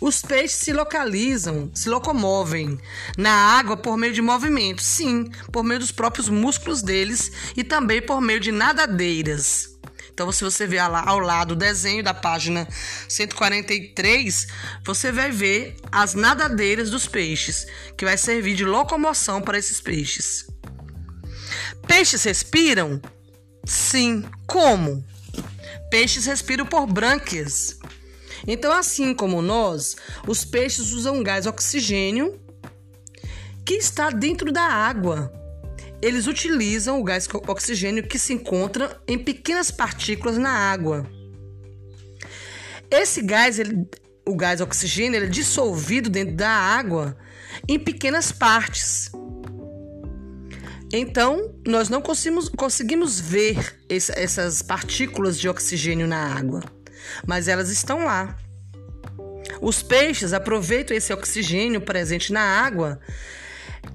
Os 0.00 0.22
peixes 0.22 0.56
se 0.56 0.72
localizam, 0.72 1.70
se 1.74 1.90
locomovem 1.90 2.78
na 3.18 3.30
água 3.30 3.76
por 3.76 3.98
meio 3.98 4.14
de 4.14 4.22
movimento, 4.22 4.82
sim, 4.82 5.30
por 5.52 5.62
meio 5.62 5.78
dos 5.78 5.92
próprios 5.92 6.28
músculos 6.30 6.80
deles 6.80 7.30
e 7.54 7.62
também 7.62 8.00
por 8.00 8.18
meio 8.20 8.40
de 8.40 8.50
nadadeiras. 8.50 9.78
Então, 10.10 10.32
se 10.32 10.42
você 10.42 10.66
ver 10.66 10.78
ao 10.78 11.18
lado 11.18 11.52
o 11.52 11.56
desenho 11.56 12.02
da 12.02 12.12
página 12.12 12.66
143, 13.08 14.46
você 14.84 15.12
vai 15.12 15.30
ver 15.30 15.76
as 15.92 16.14
nadadeiras 16.14 16.90
dos 16.90 17.06
peixes, 17.06 17.66
que 17.96 18.04
vai 18.04 18.18
servir 18.18 18.54
de 18.54 18.64
locomoção 18.64 19.40
para 19.40 19.58
esses 19.58 19.80
peixes. 19.80 20.46
Peixes 21.86 22.22
respiram? 22.24 23.00
Sim. 23.64 24.24
Como? 24.46 25.04
Peixes 25.90 26.26
respiram 26.26 26.66
por 26.66 26.86
brânquias. 26.86 27.78
Então, 28.46 28.72
assim 28.72 29.14
como 29.14 29.42
nós, 29.42 29.96
os 30.26 30.44
peixes 30.44 30.92
usam 30.92 31.22
gás 31.22 31.46
oxigênio 31.46 32.40
que 33.64 33.74
está 33.74 34.10
dentro 34.10 34.50
da 34.50 34.62
água. 34.62 35.32
Eles 36.02 36.26
utilizam 36.26 36.98
o 36.98 37.04
gás 37.04 37.28
oxigênio 37.46 38.06
que 38.06 38.18
se 38.18 38.32
encontra 38.32 39.00
em 39.06 39.18
pequenas 39.18 39.70
partículas 39.70 40.38
na 40.38 40.50
água. 40.50 41.06
Esse 42.90 43.22
gás, 43.22 43.58
ele, 43.58 43.86
o 44.26 44.34
gás 44.34 44.60
oxigênio, 44.60 45.18
ele 45.18 45.26
é 45.26 45.28
dissolvido 45.28 46.08
dentro 46.08 46.34
da 46.34 46.50
água 46.50 47.16
em 47.68 47.78
pequenas 47.78 48.32
partes. 48.32 49.10
Então, 50.92 51.54
nós 51.66 51.88
não 51.88 52.02
conseguimos, 52.02 52.48
conseguimos 52.48 53.20
ver 53.20 53.78
esse, 53.88 54.12
essas 54.18 54.60
partículas 54.60 55.38
de 55.38 55.48
oxigênio 55.48 56.06
na 56.06 56.34
água, 56.34 56.62
mas 57.26 57.46
elas 57.46 57.70
estão 57.70 58.04
lá. 58.04 58.36
Os 59.60 59.82
peixes 59.82 60.32
aproveitam 60.32 60.96
esse 60.96 61.12
oxigênio 61.12 61.80
presente 61.80 62.32
na 62.32 62.40
água, 62.40 63.00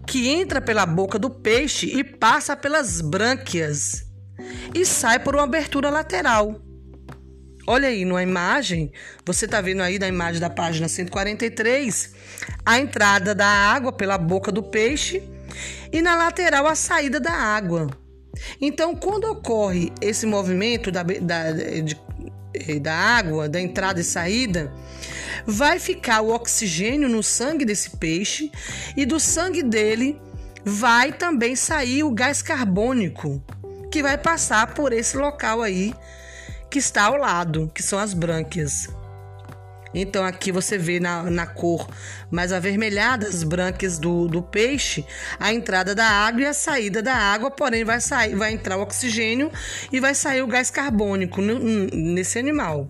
que 0.07 0.29
entra 0.29 0.61
pela 0.61 0.85
boca 0.85 1.19
do 1.19 1.29
peixe 1.29 1.87
e 1.87 2.03
passa 2.03 2.55
pelas 2.55 3.01
brânquias 3.01 4.05
e 4.73 4.85
sai 4.85 5.19
por 5.19 5.35
uma 5.35 5.43
abertura 5.43 5.89
lateral. 5.89 6.61
Olha 7.67 7.89
aí 7.89 8.05
na 8.05 8.21
imagem, 8.21 8.91
você 9.25 9.45
está 9.45 9.59
vendo 9.59 9.81
aí 9.81 9.97
na 9.97 10.07
imagem 10.07 10.39
da 10.39 10.49
página 10.49 10.87
143 10.87 12.13
a 12.63 12.79
entrada 12.79 13.33
da 13.33 13.47
água 13.47 13.91
pela 13.91 14.17
boca 14.17 14.51
do 14.51 14.61
peixe 14.61 15.23
e 15.91 16.01
na 16.01 16.15
lateral 16.15 16.67
a 16.67 16.75
saída 16.75 17.19
da 17.19 17.31
água. 17.31 17.87
Então, 18.59 18.95
quando 18.95 19.25
ocorre 19.25 19.91
esse 20.01 20.25
movimento 20.25 20.91
da, 20.91 21.03
da, 21.03 21.51
de, 21.51 22.79
da 22.79 22.93
água, 22.93 23.47
da 23.47 23.59
entrada 23.59 24.01
e 24.01 24.03
saída, 24.03 24.73
vai 25.45 25.79
ficar 25.79 26.21
o 26.21 26.33
oxigênio 26.33 27.07
no 27.07 27.23
sangue 27.23 27.65
desse 27.65 27.91
peixe 27.97 28.51
e 28.95 29.05
do 29.05 29.19
sangue 29.19 29.63
dele 29.63 30.19
vai 30.63 31.13
também 31.13 31.55
sair 31.55 32.03
o 32.03 32.11
gás 32.11 32.41
carbônico 32.41 33.41
que 33.91 34.01
vai 34.01 34.17
passar 34.17 34.73
por 34.73 34.91
esse 34.91 35.15
local 35.15 35.61
aí 35.61 35.93
que 36.69 36.79
está 36.79 37.03
ao 37.03 37.17
lado, 37.17 37.71
que 37.73 37.81
são 37.81 37.99
as 37.99 38.13
brânquias. 38.13 38.89
Então 39.97 40.25
aqui 40.25 40.51
você 40.51 40.77
vê 40.77 40.99
na, 40.99 41.23
na 41.23 41.47
cor 41.47 41.87
mais 42.29 42.51
avermelhada 42.51 43.25
as 43.25 43.43
brânquias 43.43 43.97
do, 43.97 44.27
do 44.27 44.43
peixe, 44.43 45.05
a 45.39 45.53
entrada 45.53 45.95
da 45.95 46.05
água 46.05 46.41
e 46.41 46.45
a 46.45 46.53
saída 46.53 47.01
da 47.01 47.15
água, 47.15 47.49
porém 47.49 47.85
vai 47.85 48.01
sair, 48.01 48.35
vai 48.35 48.51
entrar 48.51 48.77
o 48.77 48.81
oxigênio 48.81 49.49
e 49.91 50.01
vai 50.01 50.13
sair 50.13 50.41
o 50.41 50.47
gás 50.47 50.69
carbônico 50.69 51.41
nesse 51.41 52.37
animal. 52.37 52.89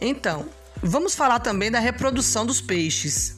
Então, 0.00 0.46
vamos 0.80 1.16
falar 1.16 1.40
também 1.40 1.68
da 1.68 1.80
reprodução 1.80 2.46
dos 2.46 2.60
peixes. 2.60 3.36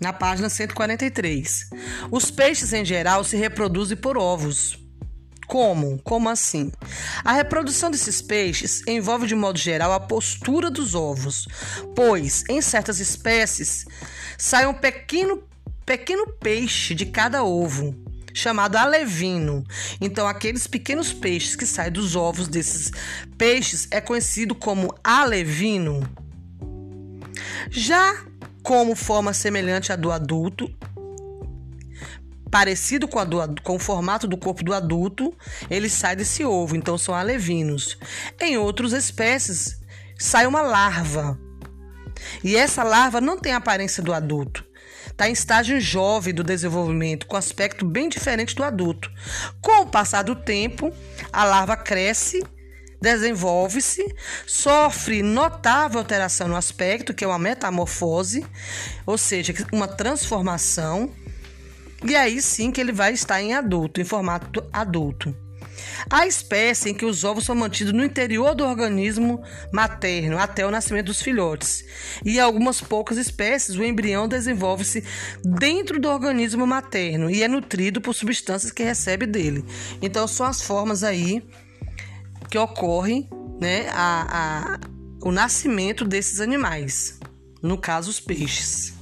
Na 0.00 0.14
página 0.14 0.48
143. 0.48 1.70
Os 2.10 2.30
peixes 2.30 2.72
em 2.72 2.84
geral 2.84 3.22
se 3.22 3.36
reproduzem 3.36 3.96
por 3.96 4.16
ovos. 4.16 4.87
Como? 5.48 5.98
Como 6.04 6.28
assim? 6.28 6.70
A 7.24 7.32
reprodução 7.32 7.90
desses 7.90 8.20
peixes 8.20 8.82
envolve 8.86 9.26
de 9.26 9.34
modo 9.34 9.58
geral 9.58 9.94
a 9.94 9.98
postura 9.98 10.70
dos 10.70 10.94
ovos, 10.94 11.48
pois 11.96 12.44
em 12.50 12.60
certas 12.60 13.00
espécies 13.00 13.86
sai 14.36 14.66
um 14.66 14.74
pequeno, 14.74 15.42
pequeno 15.86 16.30
peixe 16.34 16.94
de 16.94 17.06
cada 17.06 17.42
ovo, 17.44 17.94
chamado 18.34 18.76
alevino. 18.76 19.64
Então, 20.02 20.28
aqueles 20.28 20.66
pequenos 20.66 21.14
peixes 21.14 21.56
que 21.56 21.64
saem 21.64 21.92
dos 21.92 22.14
ovos 22.14 22.46
desses 22.46 22.92
peixes 23.38 23.88
é 23.90 24.02
conhecido 24.02 24.54
como 24.54 24.94
alevino. 25.02 26.06
Já 27.70 28.22
como 28.62 28.94
forma 28.94 29.32
semelhante 29.32 29.90
à 29.94 29.96
do 29.96 30.12
adulto, 30.12 30.70
parecido 32.50 33.06
com, 33.06 33.24
do, 33.24 33.62
com, 33.62 33.76
o 33.76 33.78
formato 33.78 34.26
do 34.26 34.36
corpo 34.36 34.64
do 34.64 34.74
adulto, 34.74 35.34
ele 35.70 35.88
sai 35.88 36.16
desse 36.16 36.44
ovo, 36.44 36.76
então 36.76 36.98
são 36.98 37.14
alevinos. 37.14 37.98
Em 38.40 38.56
outras 38.56 38.92
espécies, 38.92 39.80
sai 40.18 40.46
uma 40.46 40.62
larva. 40.62 41.38
E 42.42 42.56
essa 42.56 42.82
larva 42.82 43.20
não 43.20 43.38
tem 43.38 43.52
a 43.52 43.58
aparência 43.58 44.02
do 44.02 44.12
adulto. 44.12 44.66
Está 45.06 45.28
em 45.28 45.32
estágio 45.32 45.80
jovem 45.80 46.34
do 46.34 46.44
desenvolvimento, 46.44 47.26
com 47.26 47.36
aspecto 47.36 47.84
bem 47.84 48.08
diferente 48.08 48.54
do 48.54 48.62
adulto. 48.62 49.10
Com 49.60 49.82
o 49.82 49.86
passar 49.86 50.22
do 50.22 50.34
tempo, 50.34 50.92
a 51.32 51.44
larva 51.44 51.76
cresce, 51.76 52.42
desenvolve-se, 53.00 54.04
sofre 54.46 55.22
notável 55.22 55.98
alteração 55.98 56.48
no 56.48 56.56
aspecto, 56.56 57.14
que 57.14 57.24
é 57.24 57.28
uma 57.28 57.38
metamorfose, 57.38 58.44
ou 59.06 59.16
seja, 59.16 59.54
uma 59.72 59.88
transformação 59.88 61.12
e 62.04 62.14
aí 62.14 62.40
sim 62.40 62.70
que 62.70 62.80
ele 62.80 62.92
vai 62.92 63.12
estar 63.12 63.40
em 63.40 63.54
adulto, 63.54 64.00
em 64.00 64.04
formato 64.04 64.64
adulto. 64.72 65.34
Há 66.10 66.26
espécie 66.26 66.90
em 66.90 66.94
que 66.94 67.04
os 67.04 67.24
ovos 67.24 67.44
são 67.44 67.54
mantidos 67.54 67.92
no 67.92 68.04
interior 68.04 68.54
do 68.54 68.64
organismo 68.64 69.42
materno 69.72 70.38
até 70.38 70.66
o 70.66 70.70
nascimento 70.70 71.06
dos 71.06 71.22
filhotes. 71.22 71.84
E 72.24 72.38
algumas 72.38 72.80
poucas 72.80 73.18
espécies, 73.18 73.76
o 73.76 73.84
embrião 73.84 74.28
desenvolve-se 74.28 75.04
dentro 75.44 76.00
do 76.00 76.08
organismo 76.08 76.66
materno 76.66 77.30
e 77.30 77.42
é 77.42 77.48
nutrido 77.48 78.00
por 78.00 78.14
substâncias 78.14 78.72
que 78.72 78.82
recebe 78.82 79.26
dele. 79.26 79.64
Então, 80.00 80.26
são 80.26 80.46
as 80.46 80.62
formas 80.62 81.02
aí 81.02 81.42
que 82.48 82.58
ocorrem 82.58 83.28
né, 83.60 83.88
a, 83.90 84.76
a, 84.76 84.80
o 85.22 85.30
nascimento 85.30 86.04
desses 86.04 86.40
animais. 86.40 87.18
No 87.62 87.76
caso, 87.76 88.10
os 88.10 88.20
peixes. 88.20 88.94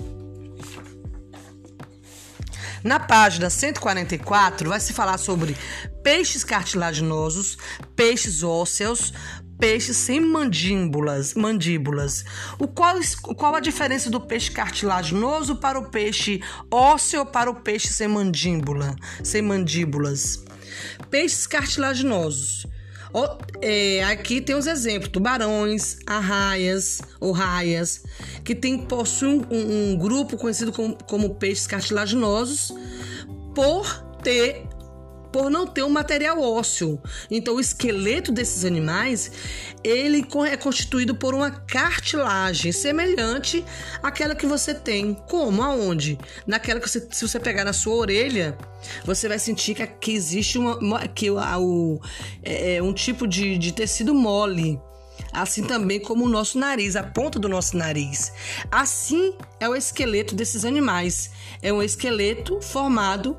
Na 2.82 3.00
página 3.00 3.50
144 3.50 4.68
vai 4.68 4.80
se 4.80 4.92
falar 4.92 5.18
sobre 5.18 5.56
peixes 6.02 6.44
cartilaginosos, 6.44 7.56
peixes 7.94 8.42
ósseos, 8.42 9.12
peixes 9.58 9.96
sem 9.96 10.20
mandíbulas, 10.20 11.34
mandíbulas. 11.34 12.24
O 12.58 12.68
qual, 12.68 12.98
qual 13.36 13.54
a 13.54 13.60
diferença 13.60 14.10
do 14.10 14.20
peixe 14.20 14.50
cartilaginoso 14.50 15.56
para 15.56 15.78
o 15.78 15.90
peixe 15.90 16.40
ósseo 16.70 17.24
para 17.26 17.50
o 17.50 17.56
peixe 17.56 17.88
sem 17.88 18.08
mandíbula, 18.08 18.94
sem 19.22 19.42
mandíbulas? 19.42 20.44
Peixes 21.10 21.46
cartilaginosos 21.46 22.66
é, 23.60 24.04
aqui 24.04 24.40
tem 24.40 24.54
os 24.54 24.66
exemplos: 24.66 25.10
tubarões, 25.10 25.98
arraias 26.06 27.00
ou 27.20 27.32
raias, 27.32 28.04
que 28.44 28.54
tem, 28.54 28.78
possuem 28.78 29.44
um, 29.50 29.92
um 29.92 29.96
grupo 29.96 30.36
conhecido 30.36 30.72
como, 30.72 30.96
como 31.04 31.34
peixes 31.34 31.66
cartilaginosos 31.66 32.72
por 33.54 34.04
ter 34.22 34.66
por 35.36 35.50
não 35.50 35.66
ter 35.66 35.82
um 35.82 35.90
material 35.90 36.40
ósseo. 36.40 36.98
Então, 37.30 37.56
o 37.56 37.60
esqueleto 37.60 38.32
desses 38.32 38.64
animais 38.64 39.30
ele 39.84 40.26
é 40.50 40.56
constituído 40.56 41.14
por 41.14 41.34
uma 41.34 41.50
cartilagem 41.50 42.72
semelhante 42.72 43.62
àquela 44.02 44.34
que 44.34 44.46
você 44.46 44.72
tem. 44.72 45.12
Como? 45.28 45.62
Aonde? 45.62 46.18
Naquela 46.46 46.80
que 46.80 46.88
você, 46.88 47.06
se 47.10 47.28
você 47.28 47.38
pegar 47.38 47.66
na 47.66 47.74
sua 47.74 47.96
orelha, 47.96 48.56
você 49.04 49.28
vai 49.28 49.38
sentir 49.38 49.74
que, 49.74 49.86
que 49.86 50.12
existe 50.12 50.56
uma, 50.56 51.06
que 51.06 51.30
o, 51.30 52.00
é, 52.42 52.76
é, 52.76 52.82
um 52.82 52.94
tipo 52.94 53.28
de, 53.28 53.58
de 53.58 53.72
tecido 53.72 54.14
mole 54.14 54.80
assim 55.32 55.64
também 55.64 56.00
como 56.00 56.24
o 56.24 56.28
nosso 56.30 56.58
nariz, 56.58 56.96
a 56.96 57.02
ponta 57.02 57.38
do 57.38 57.46
nosso 57.46 57.76
nariz. 57.76 58.32
Assim 58.70 59.34
é 59.60 59.68
o 59.68 59.76
esqueleto 59.76 60.34
desses 60.34 60.64
animais. 60.64 61.30
É 61.60 61.70
um 61.70 61.82
esqueleto 61.82 62.58
formado, 62.62 63.36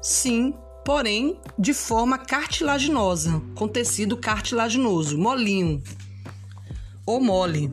sim, 0.00 0.54
porém 0.84 1.38
de 1.58 1.72
forma 1.72 2.18
cartilaginosa, 2.18 3.42
com 3.54 3.68
tecido 3.68 4.16
cartilaginoso, 4.16 5.18
molinho 5.18 5.82
ou 7.06 7.20
mole. 7.20 7.72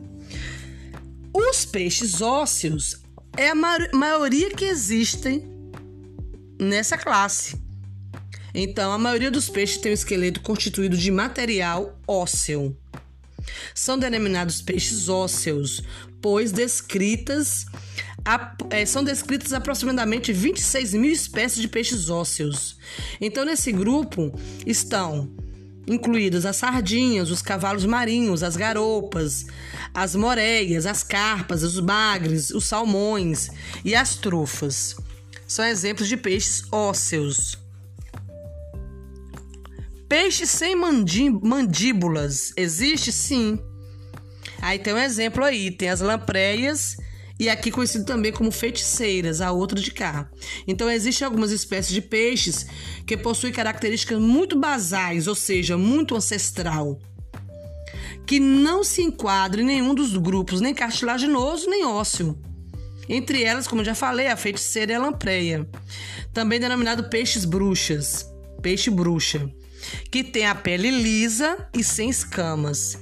Os 1.32 1.64
peixes 1.64 2.20
ósseos 2.20 3.00
é 3.36 3.50
a 3.50 3.54
maioria 3.54 4.50
que 4.50 4.64
existem 4.64 5.44
nessa 6.58 6.98
classe. 6.98 7.60
Então, 8.52 8.92
a 8.92 8.98
maioria 8.98 9.30
dos 9.30 9.48
peixes 9.48 9.78
tem 9.78 9.92
um 9.92 9.94
esqueleto 9.94 10.40
constituído 10.40 10.96
de 10.96 11.10
material 11.10 11.98
ósseo. 12.06 12.76
São 13.74 13.98
denominados 13.98 14.60
peixes 14.60 15.08
ósseos, 15.08 15.82
pois 16.20 16.52
descritas 16.52 17.66
é, 18.70 18.84
são 18.86 19.02
descritas 19.02 19.52
aproximadamente 19.52 20.32
26 20.32 20.94
mil 20.94 21.12
espécies 21.12 21.60
de 21.60 21.68
peixes 21.68 22.08
ósseos. 22.08 22.76
Então, 23.20 23.44
nesse 23.44 23.72
grupo 23.72 24.32
estão 24.66 25.30
incluídas 25.86 26.46
as 26.46 26.56
sardinhas, 26.56 27.30
os 27.30 27.42
cavalos 27.42 27.84
marinhos, 27.84 28.42
as 28.42 28.56
garopas, 28.56 29.46
as 29.92 30.14
moreias, 30.14 30.86
as 30.86 31.02
carpas, 31.02 31.62
os 31.62 31.80
bagres, 31.80 32.50
os 32.50 32.64
salmões 32.64 33.50
e 33.84 33.94
as 33.94 34.14
trufas. 34.14 34.96
São 35.46 35.64
exemplos 35.64 36.08
de 36.08 36.16
peixes 36.16 36.62
ósseos. 36.70 37.58
Peixe 40.08 40.46
sem 40.46 40.76
mandíbulas 40.76 42.52
existe 42.56 43.12
sim. 43.12 43.58
Aí 44.60 44.78
tem 44.78 44.92
um 44.92 44.98
exemplo 44.98 45.42
aí, 45.42 45.70
tem 45.70 45.88
as 45.88 46.00
lampreias 46.00 46.96
e 47.40 47.48
aqui 47.48 47.70
conhecido 47.70 48.04
também 48.04 48.30
como 48.30 48.50
feiticeiras, 48.50 49.40
a 49.40 49.50
outra 49.50 49.80
de 49.80 49.90
cá. 49.90 50.28
Então 50.68 50.90
existem 50.90 51.24
algumas 51.24 51.50
espécies 51.50 51.94
de 51.94 52.02
peixes 52.02 52.66
que 53.06 53.16
possuem 53.16 53.50
características 53.50 54.20
muito 54.20 54.58
basais, 54.58 55.26
ou 55.26 55.34
seja, 55.34 55.78
muito 55.78 56.14
ancestral, 56.14 57.00
que 58.26 58.38
não 58.38 58.84
se 58.84 59.00
enquadram 59.00 59.62
em 59.62 59.66
nenhum 59.66 59.94
dos 59.94 60.14
grupos, 60.18 60.60
nem 60.60 60.74
cartilaginoso 60.74 61.68
nem 61.70 61.86
ósseo. 61.86 62.38
Entre 63.08 63.42
elas, 63.42 63.66
como 63.66 63.82
já 63.82 63.94
falei, 63.94 64.26
a 64.26 64.36
feiticeira 64.36 64.92
e 64.92 64.94
a 64.94 65.00
lampreia, 65.00 65.66
também 66.34 66.60
denominado 66.60 67.08
peixes 67.08 67.46
bruxas, 67.46 68.30
peixe 68.60 68.90
bruxa 68.90 69.50
que 70.10 70.22
tem 70.22 70.46
a 70.46 70.54
pele 70.54 70.90
lisa 70.90 71.56
e 71.74 71.82
sem 71.82 72.10
escamas 72.10 72.98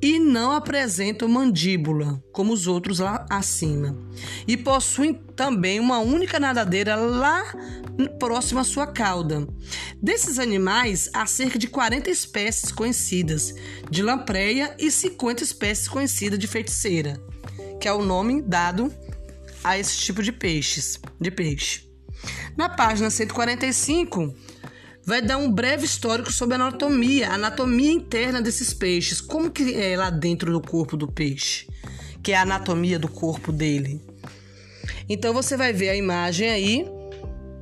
e 0.00 0.18
não 0.18 0.52
apresentam 0.52 1.28
mandíbula, 1.28 2.22
como 2.32 2.52
os 2.52 2.66
outros 2.66 2.98
lá 2.98 3.26
acima. 3.30 3.96
E 4.46 4.56
possuem 4.56 5.14
também 5.14 5.80
uma 5.80 5.98
única 5.98 6.38
nadadeira 6.38 6.96
lá 6.96 7.44
próxima 8.18 8.62
à 8.62 8.64
sua 8.64 8.86
cauda. 8.86 9.46
Desses 10.02 10.38
animais, 10.38 11.10
há 11.12 11.26
cerca 11.26 11.58
de 11.58 11.66
40 11.66 12.10
espécies 12.10 12.72
conhecidas 12.72 13.54
de 13.90 14.02
lampreia 14.02 14.74
e 14.78 14.90
50 14.90 15.42
espécies 15.42 15.88
conhecidas 15.88 16.38
de 16.38 16.46
feiticeira, 16.46 17.20
que 17.80 17.88
é 17.88 17.92
o 17.92 18.04
nome 18.04 18.42
dado 18.42 18.92
a 19.62 19.78
esse 19.78 19.98
tipo 19.98 20.22
de 20.22 20.32
peixes, 20.32 20.98
de 21.20 21.30
peixe. 21.30 21.88
Na 22.56 22.68
página 22.68 23.10
145, 23.10 24.34
vai 25.04 25.22
dar 25.22 25.38
um 25.38 25.50
breve 25.50 25.84
histórico 25.84 26.32
sobre 26.32 26.54
a 26.54 26.58
anatomia, 26.58 27.30
a 27.30 27.34
anatomia 27.34 27.90
interna 27.90 28.40
desses 28.40 28.72
peixes, 28.72 29.20
como 29.20 29.50
que 29.50 29.74
é 29.74 29.96
lá 29.96 30.10
dentro 30.10 30.52
do 30.52 30.60
corpo 30.60 30.96
do 30.96 31.08
peixe, 31.08 31.66
que 32.22 32.32
é 32.32 32.36
a 32.36 32.42
anatomia 32.42 32.98
do 32.98 33.08
corpo 33.08 33.52
dele. 33.52 34.00
Então 35.08 35.32
você 35.32 35.56
vai 35.56 35.72
ver 35.72 35.88
a 35.88 35.96
imagem 35.96 36.50
aí, 36.50 36.86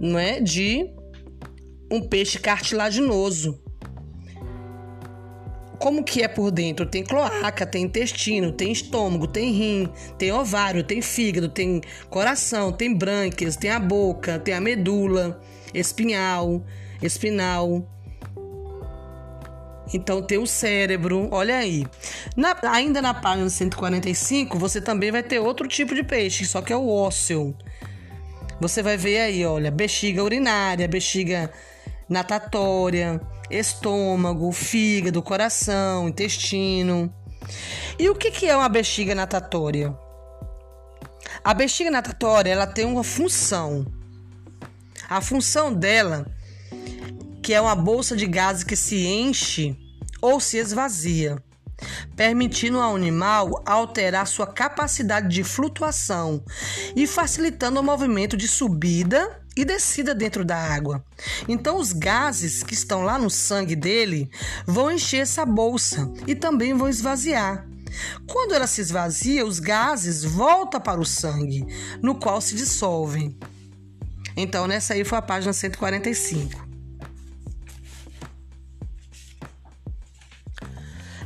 não 0.01 0.19
é, 0.19 0.41
de 0.41 0.91
um 1.91 2.01
peixe 2.01 2.39
cartilaginoso. 2.39 3.59
Como 5.79 6.03
que 6.03 6.23
é 6.23 6.29
por 6.29 6.51
dentro? 6.51 6.85
Tem 6.85 7.05
cloaca, 7.05 7.65
tem 7.65 7.85
intestino, 7.85 8.51
tem 8.51 8.73
estômago, 8.73 9.29
tem 9.29 9.53
rim, 9.53 9.89
tem 10.19 10.33
ovário, 10.33 10.83
tem 10.83 11.01
fígado, 11.01 11.49
tem 11.49 11.81
coração, 12.11 12.73
tem 12.73 12.93
brânquias, 12.93 13.55
tem 13.55 13.71
a 13.71 13.79
boca, 13.79 14.41
tem 14.41 14.55
a 14.55 14.61
medula, 14.61 15.41
espinhal, 15.73 16.63
espinal. 17.03 17.87
Então 19.93 20.23
tem 20.23 20.39
o 20.39 20.47
cérebro, 20.47 21.29
olha 21.31 21.57
aí. 21.57 21.87
Na, 22.37 22.55
ainda 22.71 23.01
na 23.01 23.15
página 23.15 23.49
145, 23.49 24.59
você 24.59 24.81
também 24.81 25.11
vai 25.11 25.23
ter 25.23 25.39
outro 25.39 25.67
tipo 25.67 25.95
de 25.95 26.03
peixe, 26.03 26.45
só 26.45 26.61
que 26.61 26.73
é 26.73 26.77
o 26.77 26.89
ósseo. 26.89 27.57
Você 28.61 28.83
vai 28.83 28.97
ver 28.97 29.21
aí, 29.21 29.47
olha, 29.47 29.71
bexiga 29.71 30.23
urinária, 30.23 30.89
bexiga 30.89 31.51
natatória, 32.09 33.21
estômago, 33.51 34.51
fígado, 34.53 35.23
coração, 35.23 36.09
intestino. 36.09 37.13
E 37.99 38.09
o 38.11 38.15
que, 38.15 38.31
que 38.31 38.47
é 38.47 38.57
uma 38.57 38.69
bexiga 38.69 39.15
natatória? 39.15 39.97
A 41.43 41.55
bexiga 41.55 41.91
natatória 41.91 42.51
ela 42.51 42.67
tem 42.67 42.85
uma 42.85 43.05
função. 43.05 43.87
A 45.09 45.21
função 45.21 45.73
dela 45.73 46.27
que 47.43 47.55
é 47.55 47.61
uma 47.63 47.75
bolsa 47.75 48.15
de 48.15 48.27
gases 48.27 48.63
que 48.63 48.77
se 48.77 49.07
enche 49.07 49.75
ou 50.21 50.39
se 50.39 50.59
esvazia, 50.59 51.43
permitindo 52.15 52.79
ao 52.79 52.95
animal 52.95 53.63
alterar 53.65 54.27
sua 54.27 54.47
capacidade 54.47 55.29
de 55.29 55.43
flutuação 55.43 56.45
e 56.95 57.07
facilitando 57.07 57.81
o 57.81 57.83
movimento 57.83 58.37
de 58.37 58.47
subida 58.47 59.41
e 59.57 59.65
descida 59.65 60.15
dentro 60.15 60.45
da 60.45 60.59
água. 60.59 61.03
Então, 61.49 61.79
os 61.79 61.95
gases 61.95 62.63
que 62.63 62.75
estão 62.75 63.01
lá 63.01 63.19
no 63.19 63.31
sangue 63.31 63.75
dele 63.75 64.31
vão 64.67 64.93
encher 64.93 65.23
essa 65.23 65.47
bolsa 65.47 66.13
e 66.27 66.35
também 66.35 66.75
vão 66.75 66.87
esvaziar. 66.87 67.67
Quando 68.27 68.53
ela 68.53 68.67
se 68.67 68.83
esvazia, 68.83 69.47
os 69.47 69.59
gases 69.59 70.23
voltam 70.23 70.81
para 70.81 71.01
o 71.01 71.07
sangue, 71.07 71.67
no 72.03 72.15
qual 72.15 72.43
se 72.43 72.55
dissolvem. 72.55 73.35
Então, 74.41 74.69
nessa 74.69 74.95
aí 74.95 75.05
foi 75.05 75.19
a 75.19 75.23
página 75.23 75.53
145. 75.53 76.65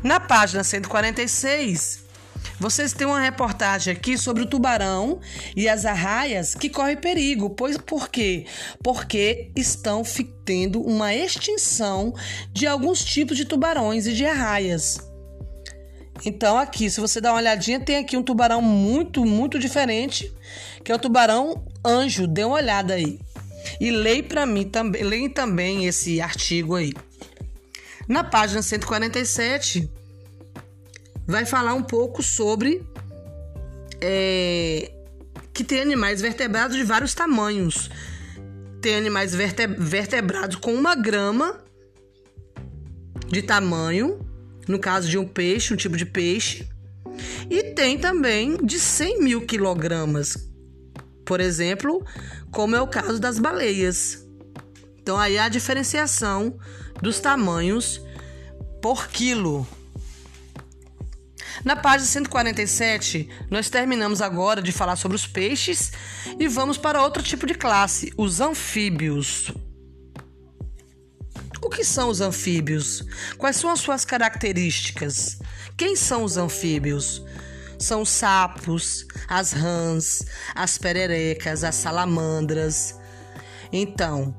Na 0.02 0.18
página 0.18 0.64
146, 0.64 2.04
vocês 2.58 2.94
têm 2.94 3.06
uma 3.06 3.20
reportagem 3.20 3.92
aqui 3.92 4.16
sobre 4.16 4.44
o 4.44 4.46
tubarão 4.46 5.20
e 5.54 5.68
as 5.68 5.84
arraias 5.84 6.54
que 6.54 6.70
correm 6.70 6.96
perigo. 6.96 7.50
Pois 7.50 7.76
por 7.76 8.08
quê? 8.08 8.46
Porque 8.82 9.52
estão 9.54 10.02
tendo 10.46 10.80
uma 10.80 11.14
extinção 11.14 12.14
de 12.50 12.66
alguns 12.66 13.04
tipos 13.04 13.36
de 13.36 13.44
tubarões 13.44 14.06
e 14.06 14.14
de 14.14 14.24
arraias. 14.24 14.98
Então 16.24 16.58
aqui, 16.58 16.88
se 16.88 16.98
você 16.98 17.20
dá 17.20 17.30
uma 17.32 17.40
olhadinha, 17.40 17.78
tem 17.78 17.98
aqui 17.98 18.16
um 18.16 18.22
tubarão 18.22 18.62
muito, 18.62 19.22
muito 19.26 19.58
diferente, 19.58 20.32
que 20.82 20.90
é 20.90 20.94
o 20.94 20.98
tubarão 20.98 21.62
anjo. 21.84 22.26
Dê 22.26 22.44
uma 22.44 22.56
olhada 22.56 22.94
aí. 22.94 23.18
E 23.80 23.90
leia 23.90 24.22
para 24.22 24.44
mim 24.46 24.68
também, 24.68 25.02
leia 25.02 25.30
também 25.30 25.86
esse 25.86 26.20
artigo 26.20 26.74
aí. 26.74 26.92
Na 28.08 28.24
página 28.24 28.60
147, 28.62 29.88
vai 31.26 31.46
falar 31.46 31.74
um 31.74 31.82
pouco 31.82 32.22
sobre 32.22 32.84
é, 34.00 34.90
que 35.54 35.62
tem 35.62 35.80
animais 35.80 36.20
vertebrados 36.20 36.76
de 36.76 36.82
vários 36.82 37.14
tamanhos. 37.14 37.90
Tem 38.80 38.96
animais 38.96 39.32
verte, 39.34 39.66
vertebrados 39.66 40.56
com 40.56 40.74
uma 40.74 40.94
grama 40.94 41.60
de 43.28 43.42
tamanho, 43.42 44.20
no 44.66 44.78
caso 44.78 45.08
de 45.08 45.16
um 45.16 45.26
peixe, 45.26 45.72
um 45.72 45.76
tipo 45.76 45.96
de 45.96 46.04
peixe. 46.04 46.68
E 47.48 47.74
tem 47.74 47.98
também 47.98 48.56
de 48.56 48.80
100 48.80 49.22
mil 49.22 49.46
quilogramas, 49.46 50.50
por 51.24 51.40
exemplo, 51.40 52.04
como 52.50 52.76
é 52.76 52.80
o 52.80 52.86
caso 52.86 53.18
das 53.18 53.38
baleias. 53.38 54.26
Então 54.98 55.18
aí 55.18 55.38
a 55.38 55.48
diferenciação 55.48 56.56
dos 57.00 57.20
tamanhos 57.20 58.00
por 58.80 59.08
quilo. 59.08 59.66
Na 61.64 61.76
página 61.76 62.08
147, 62.08 63.28
nós 63.48 63.70
terminamos 63.70 64.20
agora 64.20 64.60
de 64.60 64.72
falar 64.72 64.96
sobre 64.96 65.14
os 65.14 65.26
peixes 65.26 65.92
e 66.38 66.48
vamos 66.48 66.76
para 66.76 67.02
outro 67.02 67.22
tipo 67.22 67.46
de 67.46 67.54
classe, 67.54 68.12
os 68.16 68.40
anfíbios. 68.40 69.52
O 71.62 71.70
que 71.70 71.84
são 71.84 72.08
os 72.08 72.20
anfíbios? 72.20 73.04
Quais 73.38 73.56
são 73.56 73.70
as 73.70 73.78
suas 73.78 74.04
características? 74.04 75.38
Quem 75.76 75.94
são 75.94 76.24
os 76.24 76.36
anfíbios? 76.36 77.22
São 77.82 78.02
os 78.02 78.10
sapos, 78.10 79.06
as 79.28 79.52
rãs, 79.52 80.24
as 80.54 80.78
pererecas, 80.78 81.64
as 81.64 81.74
salamandras. 81.74 82.98
Então, 83.72 84.34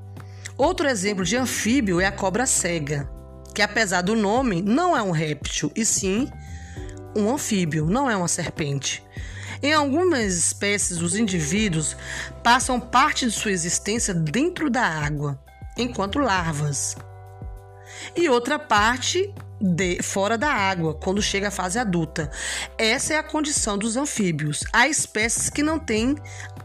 Outro 0.57 0.87
exemplo 0.87 1.25
de 1.25 1.35
anfíbio 1.35 1.99
é 1.99 2.05
a 2.05 2.11
cobra 2.11 2.45
cega, 2.45 3.09
que 3.55 3.61
apesar 3.61 4.01
do 4.01 4.15
nome, 4.15 4.61
não 4.61 4.95
é 4.95 5.01
um 5.01 5.09
réptil, 5.09 5.71
e 5.75 5.83
sim 5.83 6.29
um 7.15 7.33
anfíbio, 7.33 7.87
não 7.87 8.09
é 8.09 8.15
uma 8.15 8.27
serpente. 8.27 9.03
Em 9.63 9.73
algumas 9.73 10.35
espécies, 10.35 11.01
os 11.01 11.15
indivíduos 11.15 11.97
passam 12.43 12.79
parte 12.79 13.25
de 13.25 13.31
sua 13.31 13.51
existência 13.51 14.13
dentro 14.13 14.69
da 14.69 14.83
água, 14.83 15.39
enquanto 15.75 16.19
larvas. 16.19 16.95
E 18.15 18.29
outra 18.29 18.59
parte 18.59 19.33
de, 19.63 20.03
fora 20.03 20.37
da 20.37 20.51
água, 20.51 20.93
quando 20.93 21.21
chega 21.21 21.47
à 21.47 21.51
fase 21.51 21.79
adulta. 21.79 22.29
Essa 22.77 23.13
é 23.13 23.17
a 23.17 23.23
condição 23.23 23.77
dos 23.77 23.95
anfíbios. 23.95 24.65
Há 24.73 24.89
espécies 24.89 25.49
que 25.49 25.63
não 25.63 25.79
têm 25.79 26.15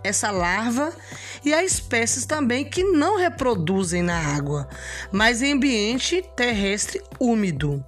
essa 0.03 0.33
larva 0.33 0.93
e 1.45 1.55
há 1.55 1.63
espécies 1.63 2.27
também 2.27 2.65
que 2.65 2.83
não 2.83 3.17
reproduzem 3.17 4.03
na 4.03 4.19
água, 4.19 4.69
mas 5.13 5.43
em 5.43 5.53
ambiente 5.53 6.25
terrestre 6.35 7.01
úmido. 7.21 7.85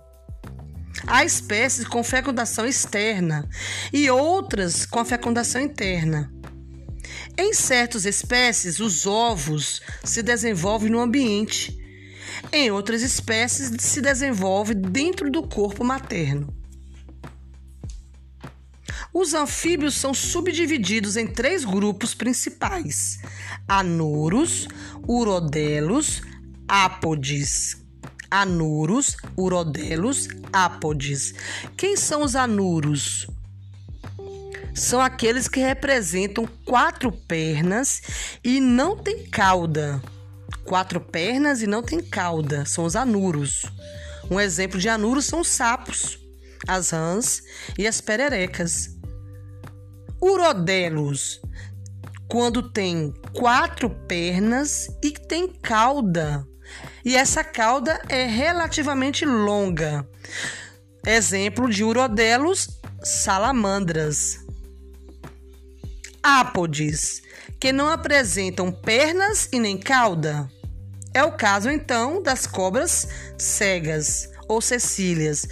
Há 1.07 1.25
espécies 1.25 1.87
com 1.87 2.05
fecundação 2.05 2.65
externa 2.65 3.49
e 3.93 4.09
outras 4.11 4.87
com 4.87 5.01
a 5.01 5.05
fecundação 5.05 5.61
interna. 5.61 6.33
Em 7.37 7.53
certas 7.55 8.05
espécies, 8.05 8.79
os 8.81 9.07
ovos 9.07 9.81
se 10.05 10.23
desenvolvem 10.23 10.91
no 10.91 11.01
ambiente. 11.01 11.80
Em 12.53 12.71
outras 12.71 13.03
espécies, 13.03 13.71
se 13.79 14.01
desenvolve 14.01 14.75
dentro 14.75 15.31
do 15.31 15.43
corpo 15.43 15.85
materno. 15.85 16.53
Os 19.13 19.35
anfíbios 19.35 19.95
são 19.95 20.15
subdivididos 20.15 21.17
em 21.17 21.27
três 21.27 21.65
grupos 21.65 22.15
principais: 22.15 23.19
anuros, 23.67 24.69
urodelos, 25.09 26.23
ápodes. 26.69 27.77
Anuros, 28.31 29.17
urodelos, 29.37 30.29
ápodes. 30.53 31.35
Quem 31.77 31.97
são 31.97 32.23
os 32.23 32.37
anuros? 32.37 33.27
São 34.73 35.01
aqueles 35.01 35.49
que 35.49 35.59
representam 35.59 36.49
quatro 36.65 37.11
pernas 37.11 38.01
e 38.45 38.61
não 38.61 38.97
têm 38.97 39.27
cauda. 39.27 40.01
Quatro 40.65 41.01
pernas 41.01 41.63
e 41.63 41.67
não 41.67 41.83
têm 41.83 42.01
cauda. 42.01 42.65
São 42.65 42.85
os 42.85 42.97
anuros. 42.97 43.65
Um 44.31 44.39
exemplo 44.39 44.79
de 44.79 44.89
anuros 44.89 45.25
são 45.25 45.41
os 45.41 45.49
sapos, 45.49 46.19
as 46.67 46.91
rãs 46.91 47.43
e 47.77 47.87
as 47.87 48.01
pererecas. 48.01 48.97
Urodelos, 50.23 51.41
quando 52.29 52.71
tem 52.71 53.13
quatro 53.33 53.91
pernas 53.91 54.89
e 55.03 55.11
tem 55.11 55.49
cauda. 55.49 56.47
E 57.05 57.17
essa 57.17 57.43
cauda 57.43 58.01
é 58.09 58.27
relativamente 58.27 59.25
longa. 59.25 60.09
Exemplo 61.05 61.69
de 61.69 61.83
urodelos, 61.83 62.69
salamandras. 63.03 64.39
Ápodes, 66.23 67.23
que 67.61 67.73
não 67.73 67.91
apresentam 67.91 68.73
pernas 68.73 69.47
e 69.53 69.61
nem 69.61 69.77
cauda. 69.77 70.49
É 71.13 71.23
o 71.23 71.33
caso 71.33 71.69
então 71.69 72.23
das 72.23 72.47
cobras 72.47 73.07
cegas 73.37 74.30
ou 74.51 74.61
cecílias. 74.61 75.47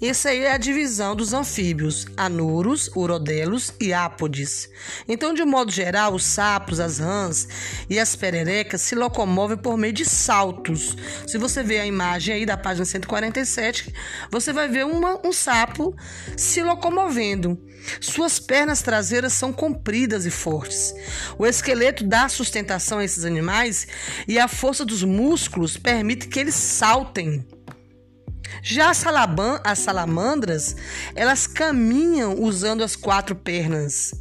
Isso 0.00 0.28
aí 0.28 0.44
é 0.44 0.52
a 0.52 0.58
divisão 0.58 1.16
dos 1.16 1.32
anfíbios, 1.32 2.06
anuros, 2.16 2.88
urodelos 2.94 3.72
e 3.80 3.92
ápodes. 3.92 4.70
Então, 5.08 5.34
de 5.34 5.44
modo 5.44 5.72
geral, 5.72 6.14
os 6.14 6.24
sapos, 6.24 6.78
as 6.78 7.00
rãs 7.00 7.48
e 7.90 7.98
as 7.98 8.14
pererecas 8.14 8.80
se 8.80 8.94
locomovem 8.94 9.56
por 9.56 9.76
meio 9.76 9.92
de 9.92 10.04
saltos. 10.04 10.96
Se 11.26 11.36
você 11.36 11.64
ver 11.64 11.80
a 11.80 11.86
imagem 11.86 12.34
aí 12.34 12.46
da 12.46 12.56
página 12.56 12.84
147, 12.84 13.92
você 14.30 14.52
vai 14.52 14.68
ver 14.68 14.86
uma, 14.86 15.20
um 15.26 15.32
sapo 15.32 15.94
se 16.36 16.62
locomovendo. 16.62 17.58
Suas 18.00 18.38
pernas 18.38 18.82
traseiras 18.82 19.32
são 19.32 19.52
compridas 19.52 20.24
e 20.24 20.30
fortes. 20.30 20.94
O 21.36 21.44
esqueleto 21.44 22.04
dá 22.04 22.28
sustentação 22.28 22.98
a 22.98 23.04
esses 23.04 23.24
animais 23.24 23.86
e 24.28 24.38
a 24.38 24.46
força 24.46 24.84
dos 24.84 25.02
músculos 25.02 25.76
permite 25.76 26.28
que 26.28 26.38
eles 26.38 26.54
saltem. 26.54 27.44
Já 28.62 28.90
as, 28.90 28.98
salaban, 28.98 29.60
as 29.64 29.78
salamandras, 29.78 30.76
elas 31.14 31.46
caminham 31.46 32.40
usando 32.40 32.82
as 32.82 32.96
quatro 32.96 33.34
pernas. 33.34 34.14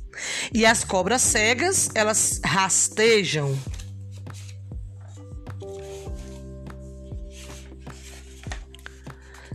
E 0.54 0.65
as 0.65 0.84
cobras 0.84 1.22
cegas, 1.22 1.89
elas 1.96 2.39
rastejam. 2.43 3.58